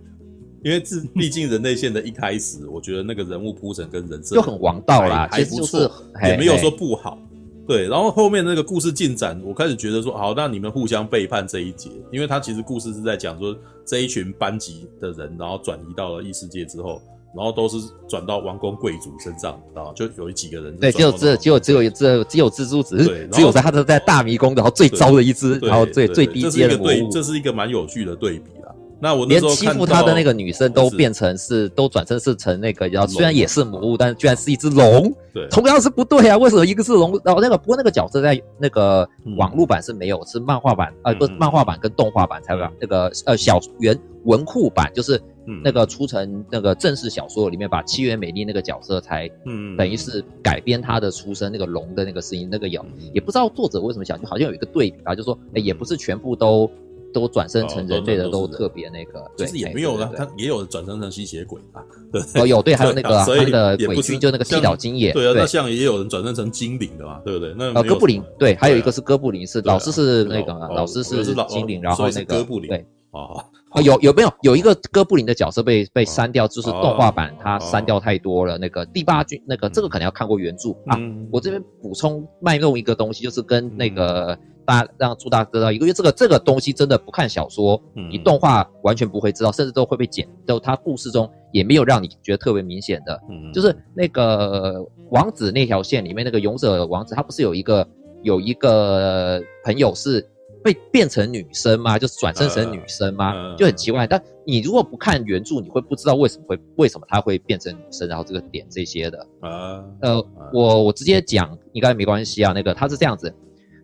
[0.64, 5.80] 因为自毕竟人类线的一开始，我觉得那个人物铺陈跟人设就很王道啦，还不错，
[6.24, 7.20] 也没有说不好。
[7.68, 17.00] 对，然后后面那个故事进展，我开始觉得说，好，那你们互相背叛这一节，因为他其实故事是在讲说这一群班级的人，然后转移到了异世界之后，
[17.36, 17.78] 然后都是
[18.08, 28.52] 转到王公贵族身上，然后就有几个人，对，只有只只有只有只有只有蜘蛛，只是只有在他的在大迷宫，然后最糟的一只，然后最最低阶的魔物，这是一个蛮有趣的对比。
[28.98, 35.14] 那我连欺负他的那个女生都变成是都转身是成那个，然后虽然也是魔物，但是居然是一只龙。
[35.34, 36.38] 对，同样是不对啊！
[36.38, 37.20] 为什么一个是龙？
[37.24, 45.22] 然后那个不过那个角色在那个网络版是没有，是漫画版呃不是漫画版跟动画版才有那个呃小原文库版就是
[45.64, 56.70] 那个出成那个正式小说里面把七原美丽那个角色才嗯等于是改编他的出生那个龙的那个声音那个有也不知道作者为什么想就好像有一个对比啊，就说哎也不是全部都。
[57.14, 61.82] 都转生成人类的都特别那个，其实也没有了，他也有转生成吸血鬼啊。
[62.12, 65.14] 对，哦有对，还有那个他的鬼君，就那个七岛金也。
[65.14, 67.56] 对啊，那像也有人转生成精灵的嘛，对不对？
[67.58, 73.42] 那呃哥布林，对，还有一个是哥布林，是老师是那个老师是精灵，然后那个哥布林对哦，
[73.82, 78.58] 有有没有有一个哥布林的角色被被删掉，就是动画版它删掉太多了。
[78.58, 80.98] 那个第八军那个这个可能要看过原著啊。
[81.32, 84.38] 我这边补充卖弄一个东西，就是跟那个。
[84.68, 90.28] 大家让朱大哥知道一个，因为这个这个东西真的不看小说，你动画完全不会知道，甚至都会被剪。
[90.44, 93.22] 都他故事中也没有让你觉得特别明显的，
[93.54, 97.88] 就是那个王子那条线里面那个勇者王子，他不是有一个
[98.24, 100.28] 有一个朋友是
[100.66, 102.00] 被变成女生吗？
[102.00, 103.56] 就是转身成女生吗？
[103.56, 104.08] 就很奇怪。
[104.08, 109.28] 但你如果不看原著，你会不知道为什么会为什么他会变成女生，然后这个点这些的。
[110.02, 112.52] 呃，我我直接讲应该没关系啊。
[112.52, 113.32] 那个他是这样子。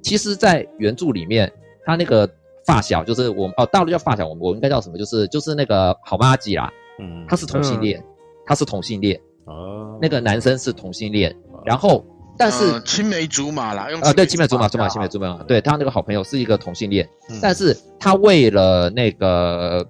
[0.02, 1.54] 其实，在原著里面，
[1.86, 2.28] 他那个
[2.66, 4.98] 发小就是我们哦，大陆叫发小，我们我应该叫什么？
[4.98, 8.04] 就是就是那个好妈吉啦，嗯，他是同性恋，
[8.44, 12.04] 他是同性恋哦，那个男生是同性恋，然后
[12.38, 17.08] 但是青梅竹马啦，用啊对，青梅竹马，竹马青梅竹马，对他那个好朋友是一个同性恋，
[17.42, 19.86] 但是他为了那个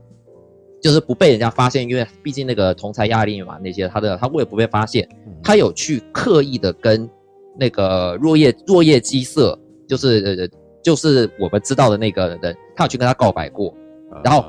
[0.82, 5.08] 就是不被人家发现，因为毕竟那个同才压力嘛，那些他的他为了不被发现，
[5.44, 7.10] 他有去刻意的跟
[7.58, 9.58] 那个若叶若叶姬色。
[9.88, 10.50] 就是
[10.82, 13.76] 就是我们知道的那个人，他有去跟他告白过，
[14.24, 14.46] 然后，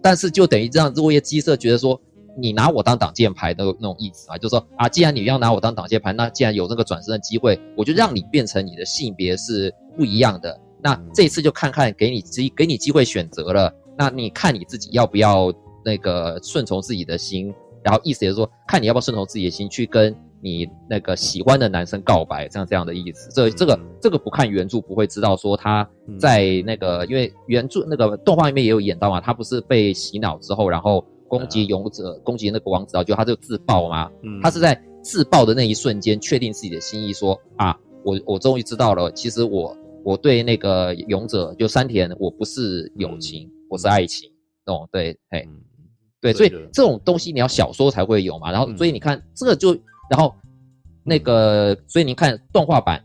[0.00, 2.00] 但是就等于这样，落叶鸡舍觉得说，
[2.36, 10.60] 你拿我当挡箭牌的那种意思啊，就是说啊，既然你要拿我当挡箭牌，那既然有这个转身的机会，我就让你变成你的性别是不一样的。
[10.82, 15.52] 那这一次就看看给你机给你机会选择了，那你看你自己要不要
[15.84, 20.14] 那个顺从自己的心，然后意思也是说，看你要不要顺从自己的心去跟。
[20.42, 25.88] 你那个喜欢的男生告白，这样这样的意思，这这个这个不看原著不会知道，说他
[26.20, 34.10] 在那个，因为原著那个动画里面也有演到嘛，他不是被洗脑之后，然后攻击勇者，攻击那个王子，啊就他就自爆嘛，
[34.42, 44.30] 他是在自爆的那一瞬间确定自己的心意，说啊，我我终于知道了，其实我我对那个勇者就山田，我不是友情，我是爱情，
[44.66, 45.48] 哦，对，嘿，
[46.20, 49.76] 对，所以这种东西你要小说才会有嘛，然后所以你看这个就。
[50.08, 50.32] 然后，
[51.02, 53.04] 那个，所以你看动画版，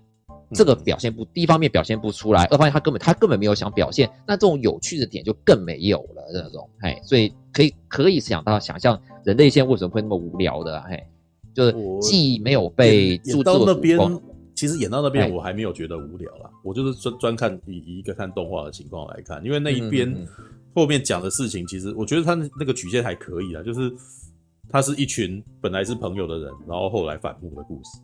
[0.53, 11.01] 这个表现不，第一方面表现不出来，二方面他根本他根本没有想表现，那这种有趣的点就更没有了，这种，嘿，所以可以可以想到想象人类现在为什么会那么无聊的，嘿，
[11.53, 13.99] 就是既没有被演到那边，
[14.55, 20.13] 其实演到那边我还没有觉得无聊啦，我就是专专看以一个看动画的情况来看，因为那一边
[20.73, 23.91] 后面讲的事情，其实我觉得他那个曲线还可以啦，就是。
[24.73, 27.99] 他是一群本来是朋友的人，然后后来反目的故事，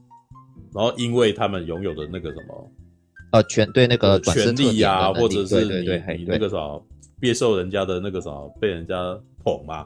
[0.74, 2.72] 然后因为他们拥有的那个什么，
[3.32, 6.86] 呃，权对那个权力啊，或者是你你那个什么，
[7.20, 8.95] 别受人家的那个什么，被人家
[9.43, 9.86] 捧嘛，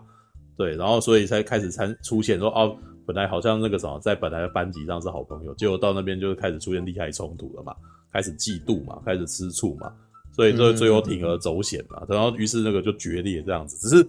[0.58, 2.76] 对，然后所以才开始参出现说哦，
[3.06, 7.74] 本来好像那个什么，在本来的班级上是好朋友，结果到那边就开始出现利害冲突了嘛，
[8.12, 9.92] 开始嫉妒嘛，开始吃醋嘛，
[10.36, 14.08] 所以就最后铤而走险嘛，然后于是那个就决裂这样子，只是。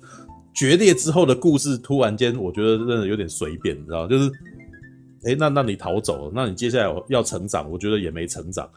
[0.55, 4.31] 决裂之后的故事，突然间我觉得真的有点随便，你知道就是，
[5.25, 8.69] 哎、那那你逃走了，那你接下来要成长，我觉得也没成长，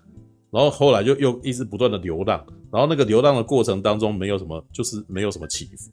[0.52, 5.90] 然后后来就又一直不断的流浪，然后那个流浪的过程当中没有什么，就是没有什么起伏，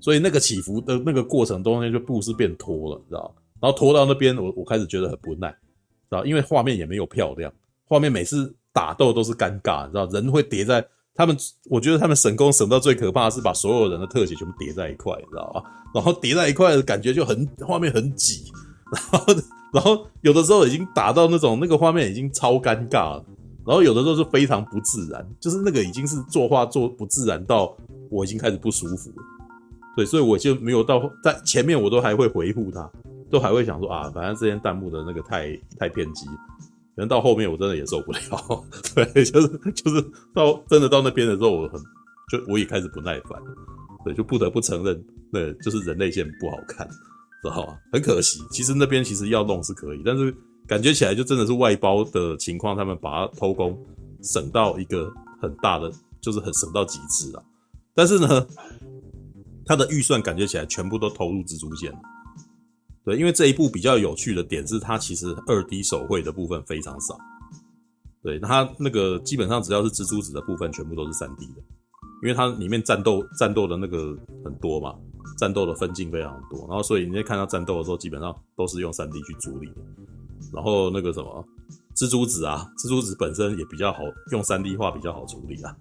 [0.00, 7.52] 所以那个起伏的那个过程中间就故事变拖了，你知道然后拖到那边，我我开始觉得很不耐，知道因为画面也没有漂亮，
[7.86, 10.84] 画面每次打斗都是尴尬，你知道人会叠在
[11.14, 11.36] 他们，
[11.70, 15.62] 我觉得他们神功神到最可怕的是把所有人的特写全部叠在一块，你知道吧？
[15.94, 18.50] 然后叠在一块的感觉就很画面很挤，
[18.92, 19.32] 然后
[19.74, 23.24] 然后有的时候已经打到那种那个画面已经超尴尬了，
[23.66, 27.76] 然后有的时候是非常不自然，就是那个已经是作画作不自然到
[28.08, 29.16] 我已经开始不舒服了。
[29.96, 32.88] 对，所以我就没有到在前面，我都还会回复他，
[33.30, 36.32] 都还会想说啊，反正这些弹幕的那个太太偏激，可
[36.96, 38.18] 能到后面我真的也受不了。
[38.94, 41.80] 对，就是就是到真的到那边的时候，我很
[42.30, 43.40] 就我也开始不耐烦，
[44.04, 46.88] 对，就不得不承认，对，就是人类线不好看，
[47.48, 47.78] 知道吧？
[47.92, 50.34] 很可惜，其实那边其实要弄是可以，但是
[50.66, 53.78] 感觉起来就真的是外包的情况，他们把它偷工
[54.22, 57.42] 省到一个很大的，就是很省到极致啊。
[57.94, 58.46] 但是呢。
[59.66, 61.90] 他的预算感觉起来全部都投入蜘蛛线，
[63.02, 67.16] 对，因为这一部比较有趣的点是，它其实二 D 手绘的部分非常少，
[68.22, 71.62] 对，它那个基本上只要是蜘蛛子的部分，全部都是三 D 的，
[72.22, 74.14] 因为它里面战斗战斗的那个
[74.44, 74.94] 很多嘛，
[75.38, 79.82] 战斗的分镜非常多，然后所以你在看到战斗的时候，基本上都是用三 D 去处理的，
[80.52, 81.44] 然后那个什么
[81.96, 84.00] 蜘蛛子啊，蜘蛛子本身也比较好
[84.32, 85.76] 用三 D 画比较好处理啊，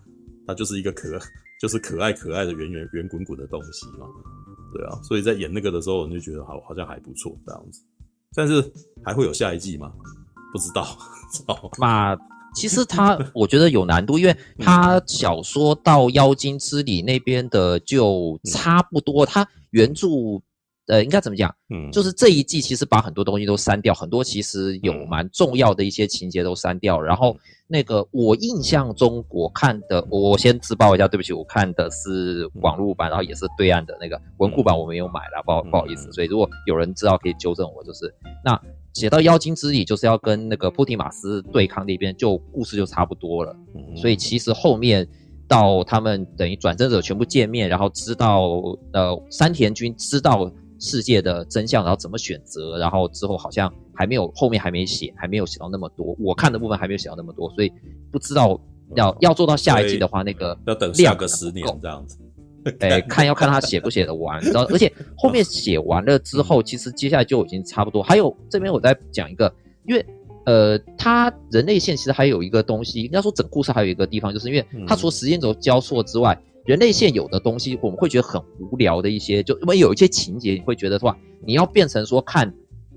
[0.47, 1.19] 它就是一个可。
[1.61, 4.05] 就是可爱可爱的圆圆圆滚滚的东西嘛，
[4.73, 7.81] 对啊，所以在演那个的时候，你就觉得好好像还不错这样子。
[8.35, 8.61] 但是
[9.01, 9.89] 还会有下一季吗？
[10.51, 10.85] 不知道。
[11.79, 12.13] 嘛，
[12.53, 20.07] 其实他 我觉得有难度，因为他小说到妖精之里那边的就差不多，他原著。
[20.87, 21.49] 呃，应该怎么讲？
[21.73, 26.99] 嗯，就是这一季其实把很多东西都删掉，很多其实有蛮重要的一些情节都删掉。
[26.99, 27.37] 然后
[27.67, 36.11] 那个我印象中我看的，我先自爆一下，对不起，我看的是网络版，然后也是对岸的那个文库版，我没有买了，不好不好意思。
[36.11, 38.61] 所以如果有人知道可以纠正我，就是那
[38.93, 43.55] 写到妖精之礼就是要跟那个波提马斯对抗那边，就故事就差不多了。
[43.95, 45.07] 所以其实后面
[45.47, 48.61] 到他们等于转生者全部见面，然后知道
[48.93, 50.51] 呃山田君知道。
[50.79, 56.13] 世界的真相，然后怎么选择，然后之后好像还没有后面还没写，还没有写到那么多。
[56.19, 57.71] 我看的部分还没有写到那么多，所以
[58.11, 58.59] 不知道
[58.97, 62.17] 要、嗯、要做到下一季的话，那个要等下个十年这样子。
[62.79, 68.01] 哎，看要看他写不写得完，然后而且后面 写完了之后，其实接下来就已经差不多。
[68.01, 69.53] 还有这边我再讲一个，
[69.85, 70.05] 因为
[70.45, 76.37] 呃，他人类线其实还有一个东西，应该说整故事还有一个地方，就是因为他除了时间轴交错之外。
[76.65, 81.13] 人类线有的东西，我们会觉得很无聊的一些，就因为有一些情节，你会觉得说，
[81.45, 82.53] 你要变成说看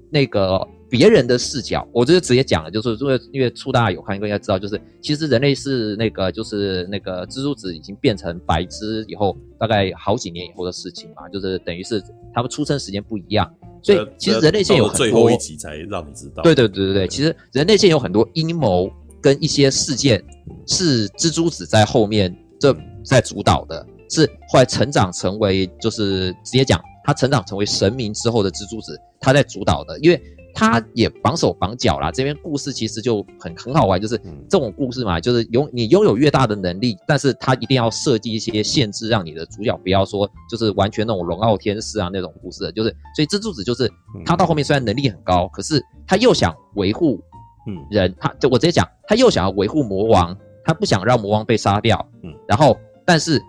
[0.08, 20.22] 那个别人的视角，我就直接讲了，就是因为因为初大有看，应该知道，就是其实人类是那个就是那个蜘蛛子已经变成白织以后，大概好几年以后的事情嘛，就是等于是他们出生时间不一样，所以其实人类线有很多，最后一集才让你知道，对对对对对，其实人类线有很多阴谋跟一些事件
[20.66, 22.76] 是蜘蛛子在后面这。
[23.08, 30.20] 在主导的是后来成长成为，就是直接讲，他成长成为神明之后的蜘蛛子，他在主导的，因为
[30.56, 32.10] 他也绑手绑脚啦。
[32.10, 34.16] 这边故事其实就很很好玩，就是
[34.48, 43.88] 这种故事嘛，就是拥你拥有越大的能力，但是他一定要设计一些限制，让你的主角不要说就是完全那种龙傲天师啊那种故事的，就是所以蜘蛛子就是
[44.24, 47.20] 他到后面虽然能力很高，可是他又想维护
[47.68, 50.34] 嗯人，他就我直接讲，他又想要维护魔王，
[50.64, 52.76] 他不想让魔王被杀掉，嗯，然后。
[53.08, 53.40] 但是，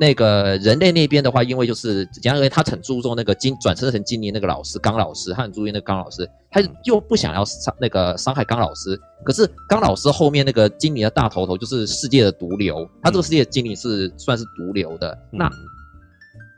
[0.00, 8.98] 那个人类那边的话，因为就是简单而言，他很注重那个金转生成精灵那个老师刚老师，他很注意那个刚老师，他又不想要伤那个伤害刚老师。
[9.24, 15.16] 可是刚老师后面那个精灵的大头头就是世界的毒瘤，他这个世界的精灵是算是毒瘤的。
[15.30, 15.48] 那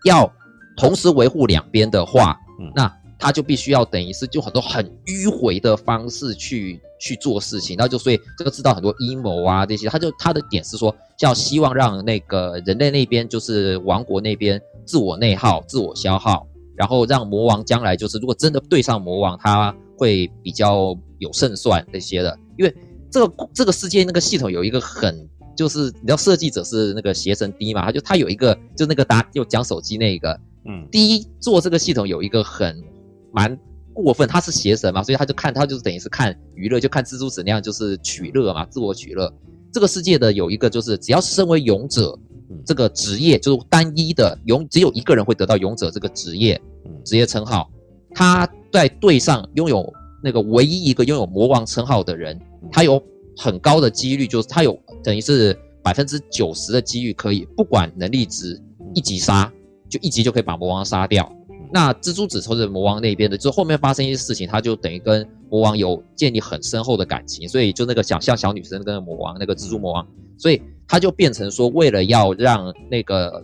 [0.05, 0.33] 要
[0.77, 2.37] 同时维护两边的话，
[2.75, 6.81] 那他就必须要等于是就很多很迂回的方式去。
[7.05, 22.35] 去做事情，然后就所以这个知道很多阴谋啊这些，他就他的点是说，叫希望让那个人类那边就是王国那边自我内耗、自我消耗，然后让魔王将来就是如果真的对上魔王，他会比较有胜算这些的。
[22.57, 22.75] 因为
[23.11, 32.83] 这个这个世界那个系统有一个很就是你知道设计者是那个邪神 D 嘛，他就他有一个就那个打就讲手机那个，嗯，第一做这个系统有一个很
[33.31, 33.59] 蛮。
[34.03, 39.33] 过分，他是邪神嘛，所以他就看他就是等于是看娱乐，就看蜘蛛子那样就是取乐嘛，自我取乐。
[39.73, 42.19] 这个世界的有一个就是，只要是身为勇者
[42.65, 46.61] 这个职业，就是单一的勇，只有一个人会得到勇者这个职业
[47.05, 47.71] 职业称号。
[48.15, 49.93] 他在队上拥有
[50.23, 52.41] 那个唯一一个拥有魔王称号的人，
[52.71, 53.03] 他有
[53.37, 58.61] 很高的几率，就是他有等于是百分之九十的几率可以不管能力值
[58.95, 59.53] 一级杀，
[59.89, 61.31] 就一级就可以把魔王杀掉。
[61.73, 70.07] 那蜘蛛子从这魔王那边的，就后面发生一些事情，他就等于跟魔王有建立很深厚的感情，所以就那个想像小女生跟魔王那个蜘蛛魔王，
[70.39, 73.43] 所以他就变成说，为了要让那个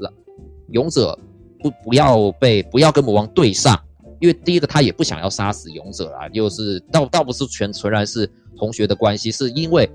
[0.69, 1.19] 勇者
[1.61, 3.79] 不不要被不要跟魔王对上，
[4.21, 9.91] 因为第一个他也不想要杀死勇者啦，又是倒倒不是全纯然是同学的关系，是因为。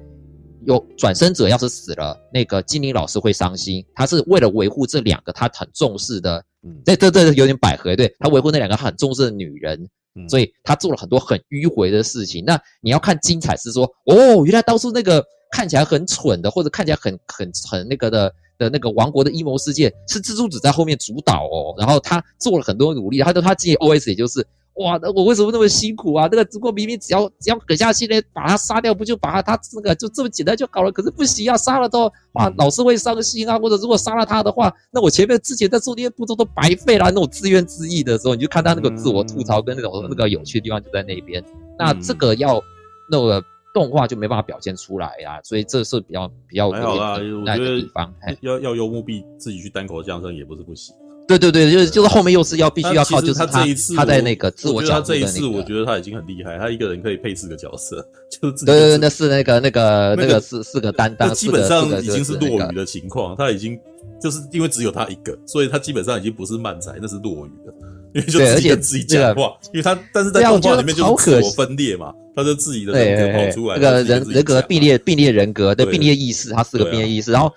[0.67, 3.86] 有转生者要是死了，那个精灵老师会伤心。
[3.93, 12.43] 他是为了维护这两个他很重视的，嗯，这这这有点百合，对，他维护那两个他很重视的女人，嗯，所以他做了很多很迂回的事情。
[12.43, 24.45] 那你要看精彩是说，哦，原来当初那个看起来很蠢的，或者看起来很很很那个的的那个王国的阴谋事件，是蜘蛛子在后面主导哦，然后他做了很多努力，他的他自己 OS 也就是。
[24.76, 26.28] 哇，那我为什么那么辛苦啊？
[26.30, 30.91] 那个只不过明明只要只要狠下心来把他杀掉，不就把他他那个就这么简单就搞了？
[30.91, 33.57] 可是不行啊，杀了之后哇，老师会伤心啊。
[33.57, 37.05] 或者如果杀了他的话，那我前面之前在做那些步骤都白费了。
[37.05, 41.41] 那种自怨自艾的时候，你就看他那个自我吐槽跟那种那个有趣的地方就在那边。
[41.80, 42.61] 那这个要
[43.09, 43.41] 那个
[43.73, 47.23] 动画就没办法表现出来啊，所以这是比较比较好的。
[47.45, 50.93] 那个地方要要幽木币自己去单口相声也不是不行。
[51.28, 55.26] 对对对，就是就是后面又是要必须要靠，就是他这一次他在那个自我角色的那个。
[55.26, 63.80] 他这一次我觉得他已经很厉害，他一个人可以配四个角色，就是对对对，那是那个那个那个四四个担当，基本上已经是落雨的情况，他已经
[64.21, 67.73] 就是因为只有他一个，所以他基本上已经不是漫才，那是落雨了，
[68.13, 77.51] 因为就自己跟自己讲话，因为他但是在动画里面就是自我分裂嘛，他就自己的人格跑出来，那个人人格并列并列人格，的并列意识，他四个并列意识，然后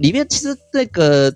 [0.00, 1.34] 里面其实那个。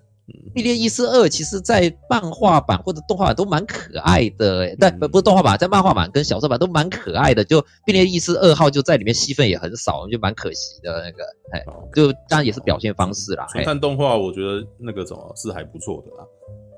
[0.54, 7.44] 并列意识二，其实在漫画版或者动画版都蛮可爱的，欸，但不不是动画版，在漫画版跟小说版都蛮可爱的。
[7.44, 11.64] 就并列意识二号就在里面戏份也很少，就蛮可惜的那个，哎，
[11.94, 13.46] 就当然也是表现方式啦。
[13.64, 16.24] 看动画，我觉得那个什么是还不错的啦，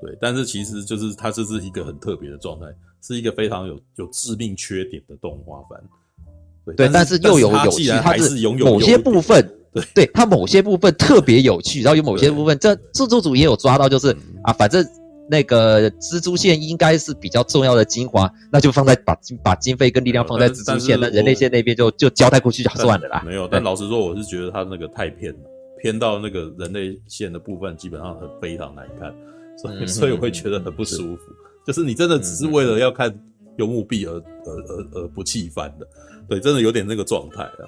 [0.01, 2.65] 对，但是其实就是它这是一个很特别的状态，
[3.01, 5.81] 是一个非常有有致命缺点的动画版。
[6.77, 9.57] 对，但是又有有趣，它是某些部分。
[9.73, 14.85] 对，对，它某些部分特别有趣，然后有某些部分，这制作组也有抓到，就是啊，反正
[15.29, 23.23] 那个蜘蛛线应该是比较重要的精华，那就放在把把经费跟力量放在蜘蛛线，那人类线那边就就交代过去就算了啦。
[23.25, 25.39] 没有，但老实说，我是觉得它那个太偏了，
[25.81, 29.13] 偏到那个人类线的部分基本上很非常难看，
[29.57, 31.21] 所以所以我会觉得很不舒服。
[31.65, 33.13] 就是你真的只是为了要看
[33.57, 35.87] 幽木币而而而而不弃番的，
[36.27, 37.63] 对，真的有点那个状态啊。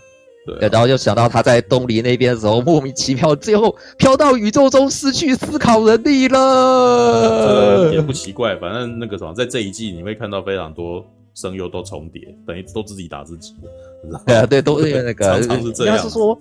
[0.45, 7.91] 对，然后就想到他在东离那边的时候，莫名其妙，最后飘到宇宙中，失去思考能力了。
[7.93, 14.21] 也不奇怪，反正那个什么，在这一季你会看到非常多声优都重叠，等于都自己打自己了。
[14.27, 15.95] 对啊，对，都是那个， 常常是这样。
[15.95, 16.37] 应该是说，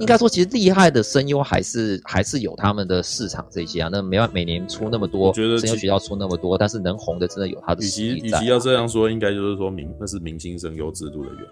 [0.00, 3.88] 应该说，其实厉害的声优还是还是有他们的市场这些啊。
[3.92, 8.38] 那没办法，每年出那么多，声优学校出那么多，但是能红的真的有他的实力在。
[8.38, 11.46] 与其要这样说，应该就是说明那是明星声优制度的原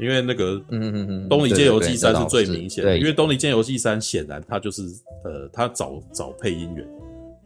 [0.00, 0.08] 因。
[0.08, 2.98] 为那个，嗯嗯嗯，东离剑游记三是最明显的。
[2.98, 4.82] 因为东离剑游记三显然他就是，
[5.24, 6.86] 呃，他找找配音员，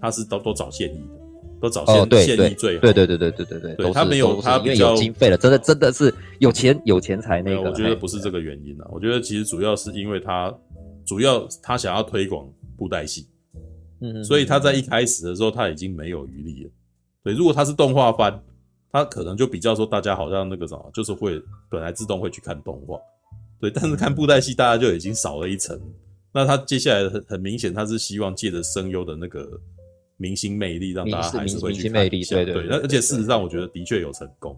[0.01, 1.21] 他是都都找现役的，
[1.61, 2.81] 都找现现役最好。
[2.81, 7.71] 对对对对对对对，对他没有他因为有经费了，真的真的是有钱有钱才那个。
[7.71, 10.55] 我觉得不是这个原因啊，我觉得其实主要是因为他
[11.05, 13.27] 主要他想要推广布袋戏，
[14.01, 16.71] 嗯，所以他在一开始的时候他已经没有余力了。
[17.23, 18.43] 对，如果他是动画番。
[18.95, 22.97] 他可能就比较说，大家好像那个什么，就是会本来自动会去看动画，
[23.61, 25.77] 对，但是看布袋戏，大家就已经少了一层。
[26.33, 29.61] 那他接下来很很明显，他是希望借着声优的那个
[30.17, 32.07] 明星魅力，让大家还是会去看。
[32.15, 32.55] 一下，对。
[32.71, 34.57] 那而且事实上，我觉得的确有成功。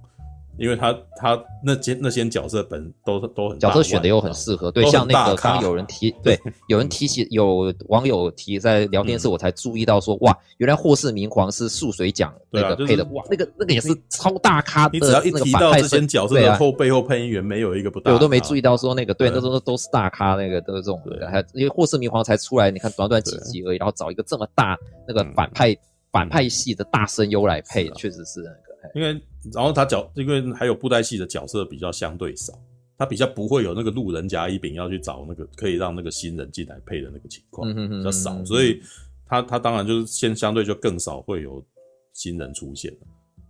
[0.58, 6.38] 因为他他那些那些角色本都都很角色选的又很适合，对，像那个刚有人提，对，
[6.68, 16.34] 有人提起，有网友提在聊天室，我才注意到说，哇，原来霍氏明皇是素水奖那个配的，哇，那个那个也是超大咖的，你只要一提到这些角色
[16.72, 21.00] 背后配音员，没有一个不大，我都没注意到说那个，对，那时候都是大咖，那个都是这种，
[21.30, 25.76] 还因为霍氏明皇才出来，你看短短几集而已，然后找一个这么大那个反派
[26.10, 28.66] 反派系的大声优来配，确实是那个。
[28.94, 29.20] 因为，
[29.52, 32.52] 然后他角，因为还有布袋戏的角色比较相对少，
[32.96, 38.80] 他比较不会有那个路人甲乙丙要去找那个可以让那个新人进来配的那个情况，比较少，所以
[39.26, 41.64] 他他当然就是先相对就更少会有
[42.12, 42.92] 新人出现。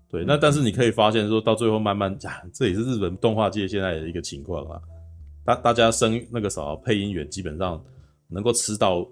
[0.09, 4.81] 对，那但是你可以发现说到最后慢慢讲，这也是日本动画界现在的一个情况啊，
[5.45, 7.83] 大大家生那个啥配音员基本上
[8.29, 9.07] 能够吃到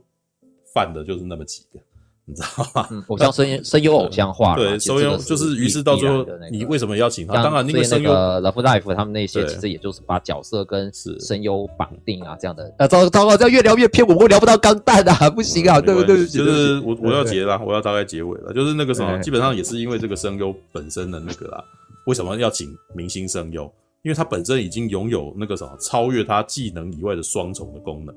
[0.72, 1.80] 饭的就是那么几个。
[2.26, 3.04] 你知道吗？
[3.08, 7.34] 偶像声 声优偶像化，对，声优就是，于是到最后，你为什么要请他？
[7.42, 12.72] 当然，那个声优 Love Life 他们那些其实也就是把角色跟声优绑定啊，这样的。
[12.78, 16.26] 啊，糟糟糕，这样越聊越偏，我们聊不到钢弹啊，不行啊，对不对？
[16.26, 18.52] 就是我我要结了，我要大概结尾了。
[18.54, 21.62] 就是那个什么，基本上也是因为这个声优本身的那个啦。
[22.06, 23.70] 为什么要请明星声优？
[24.02, 28.14] 因为他本身已经拥有那个什么超越他技能以外的双重的功能，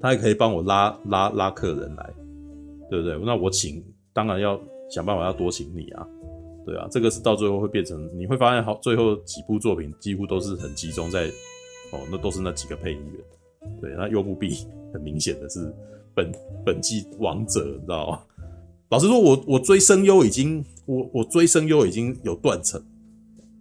[0.00, 2.10] 他还可以帮我拉拉拉客人来。
[3.02, 3.26] 对不对？
[3.26, 3.82] 那我请，
[4.12, 6.06] 当然要想办法要多请你啊，
[6.64, 11.26] 对啊，这个是到最后会变成，你会发现好，最后几部作品几乎都是很集中在，
[11.90, 14.58] 哦，那都是那几个配音员，对，那优木碧
[14.92, 15.74] 很明显的是
[16.14, 16.32] 本
[16.64, 18.20] 本季王者，你知道吗？
[18.90, 22.80] 老实说我，我我追声优已经，我我追声优已经有断层，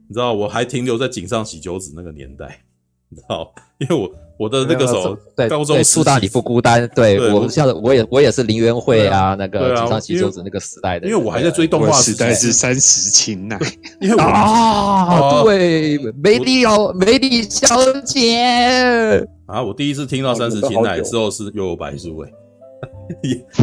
[0.08, 2.64] 你知道，我还停留在井上喜久子那个年代，
[3.10, 4.14] 你知道，因为我。
[4.40, 13.60] 我的那个时候，对高中树大你不孤单，对我像我也我也是林元惠啊，那个井上喜久子那个时代的，因为我还在追动画时代是三十琴乃，
[14.02, 17.68] 因为啊，对，美丽哦，美丽小
[18.02, 22.34] 姐啊，我第一次听到三十琴乃之后是幽游白书诶，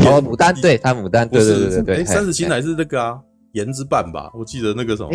[0.06, 3.18] 哦，牡丹，对，他牡丹，对对对对，三十琴乃是那个啊，
[3.52, 5.10] 颜之绊吧，我记得那个什么，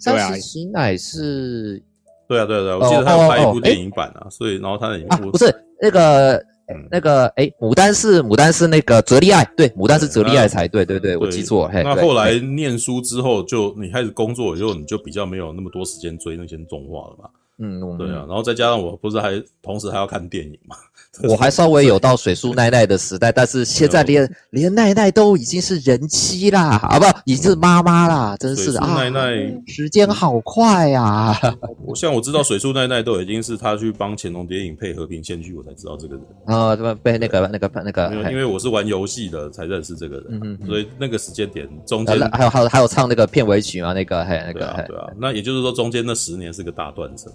[0.00, 1.80] 三十琴乃是。
[2.28, 4.98] 对啊，对啊，对啊，我记得他有拍一部电影版啊，所以然后他的
[5.30, 6.42] 不是那个
[6.90, 11.70] 那个哎，牡丹是牡丹是那个泽利爱，对，牡丹是泽利爱才对，对对，我记错。
[11.72, 17.30] 那后来念书之后，就你开始工作以后，你就比较没有那么多时间追那些动画了嘛。
[17.58, 20.76] 嗯，对啊，然后再加上我不是还同时还要看电影嘛。
[21.28, 28.86] 我还稍微有到水树奈奈的时代，但是现在连连奈奈都已经是人妻啦，啊不，已经是妈妈啦，真是啊！
[28.96, 31.34] 奈奈时间好快呀！
[31.86, 36.24] 我像我知道水树奈奈都已经是他去帮潜龙谍影配和平线剧，我才知道这个人
[36.54, 36.98] 啊，对吧？
[37.02, 47.32] 被那个那个那个，因为我是玩游戏的才认识这个人，所以那个时间点中间还有还有还有唱那个片尾曲嘛，那个嘿那个对啊，那也就是说中间那十年是个大断层，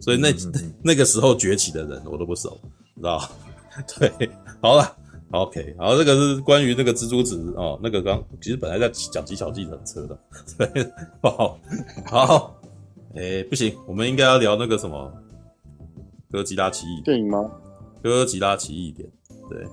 [0.00, 0.28] 所以那
[0.84, 2.56] 那个时候崛起的人我都不熟。
[2.98, 3.20] 知道，
[3.98, 4.30] 对，
[4.60, 4.96] 好了
[5.30, 10.18] ，OK，好，这个是关于那个蜘蛛子哦，那个刚其实本来在讲极巧计程车的，
[10.58, 10.84] 对，
[11.20, 11.58] 不好，
[12.06, 12.60] 好，
[13.14, 15.12] 哎、欸，不行，我们应该要聊那个什么
[16.30, 17.50] 哥吉拉奇异电影吗？
[18.02, 19.08] 哥吉拉奇异点，
[19.48, 19.64] 对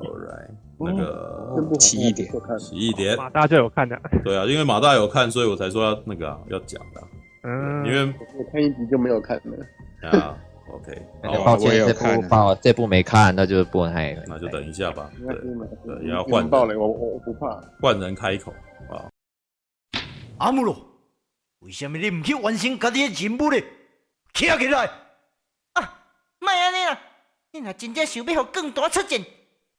[0.00, 7.02] ，All right，那个奇异点，奇异点，马大就有看的，对啊，因为马大有看，所以我才说要那个、啊、要讲的，
[7.42, 8.06] 嗯，因为
[8.38, 10.36] 我看一集就没有看了，啊。
[10.74, 15.08] OK，抱歉，这部抱这部没看，那就不太，那就等一下吧。
[15.24, 15.34] 对，
[15.86, 18.52] 对，也要换爆雷，我我不怕，换人开口
[18.90, 19.06] 啊。
[20.38, 20.76] 阿姆罗，
[21.60, 23.60] 为什么你唔去完成家己的任务呢？
[24.32, 24.90] 起来！
[25.74, 26.00] 啊，
[26.40, 27.00] 莫安尼啦，
[27.52, 29.24] 你若真正想要让更大出战，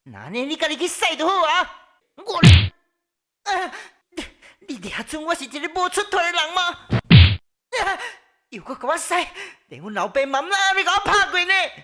[0.04, 1.82] 那呢你家己去使就好啊。
[2.16, 2.38] 我，
[3.52, 3.72] 啊，
[4.12, 4.24] 你
[4.68, 6.62] 你俩准我是一个无出头的人吗？
[7.84, 8.00] 啊
[8.50, 9.14] 又搁给我使，
[9.68, 11.54] 连阮老爸妈妈你给我拍过呢？